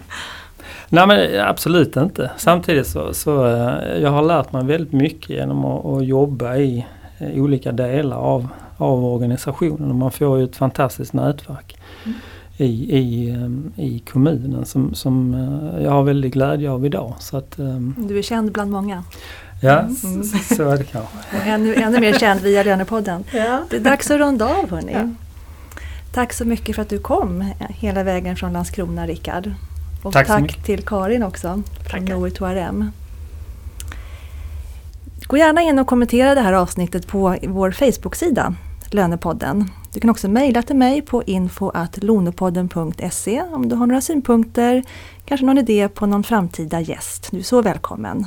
Nej 0.89 1.07
men 1.07 1.41
absolut 1.41 1.97
inte. 1.97 2.31
Samtidigt 2.37 2.87
så, 2.87 3.15
så 3.15 3.47
eh, 3.47 4.03
jag 4.03 4.11
har 4.11 4.23
lärt 4.23 4.53
mig 4.53 4.65
väldigt 4.65 4.93
mycket 4.93 5.31
genom 5.31 5.65
att, 5.65 5.87
att 5.87 6.07
jobba 6.07 6.57
i, 6.57 6.87
i 7.19 7.41
olika 7.41 7.73
delar 7.73 8.17
av, 8.17 8.49
av 8.79 9.05
organisationen. 9.05 9.91
Och 9.91 9.97
man 9.97 10.11
får 10.11 10.39
ju 10.39 10.45
ett 10.45 10.57
fantastiskt 10.57 11.13
nätverk 11.13 11.77
mm. 12.05 12.19
i, 12.57 12.97
i, 12.99 13.31
eh, 13.31 13.85
i 13.85 13.99
kommunen 13.99 14.65
som, 14.67 14.95
som 14.95 15.35
eh, 15.35 15.83
jag 15.83 15.91
har 15.91 16.03
väldigt 16.03 16.33
glädje 16.33 16.71
av 16.71 16.87
idag. 16.87 17.15
Så 17.19 17.37
att, 17.37 17.57
du 17.97 18.19
är 18.19 18.23
känd 18.23 18.53
bland 18.53 18.71
många. 18.71 19.05
Ja, 19.63 19.79
mm. 19.81 20.25
så 20.25 20.69
är 20.69 20.79
det 20.79 20.85
kanske. 20.85 21.17
Och 21.37 21.47
ännu, 21.47 21.75
ännu 21.75 22.01
mer 22.01 22.19
känd 22.19 22.41
via 22.41 22.63
Lönepodden. 22.63 23.25
Ja. 23.33 23.65
Det 23.71 23.77
är 23.77 23.81
dags 23.81 24.11
att 24.11 24.19
runda 24.19 24.45
av 24.45 24.71
hörni. 24.71 24.93
Ja. 24.93 25.09
Tack 26.13 26.33
så 26.33 26.45
mycket 26.45 26.75
för 26.75 26.83
att 26.83 26.89
du 26.89 26.99
kom 26.99 27.53
hela 27.69 28.03
vägen 28.03 28.37
från 28.37 28.53
Landskrona 28.53 29.07
Rickard. 29.07 29.53
Och 30.03 30.13
tack, 30.13 30.27
tack 30.27 30.65
till 30.65 30.83
Karin 30.83 31.23
också 31.23 31.63
från 31.91 32.05
Noe 32.05 32.31
Toarem. 32.31 32.91
Gå 35.27 35.37
gärna 35.37 35.63
in 35.63 35.79
och 35.79 35.87
kommentera 35.87 36.35
det 36.35 36.41
här 36.41 36.53
avsnittet 36.53 37.07
på 37.07 37.37
vår 37.43 37.71
Facebook-sida 37.71 38.55
Lönepodden. 38.95 39.71
Du 39.93 40.01
kan 40.01 40.11
också 40.11 40.29
mejla 40.29 40.63
till 40.63 40.77
mig 40.77 41.03
på 41.03 41.23
info.lonopodden.se 41.23 43.43
om 43.43 43.69
du 43.69 43.77
har 43.77 43.87
några 43.87 44.01
synpunkter, 44.01 44.83
kanske 45.25 45.47
någon 45.47 45.59
idé 45.59 45.89
på 45.89 46.07
någon 46.07 46.25
framtida 46.25 46.81
gäst. 46.81 47.29
Du 47.31 47.39
är 47.39 47.43
så 47.43 47.63
välkommen. 47.63 48.27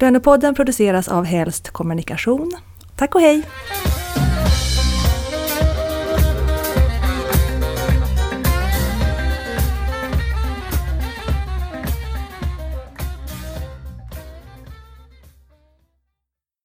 Lönepodden 0.00 0.54
produceras 0.54 1.08
av 1.08 1.24
Helst 1.24 1.70
Kommunikation. 1.70 2.52
Tack 2.96 3.14
och 3.14 3.20
hej! 3.20 3.42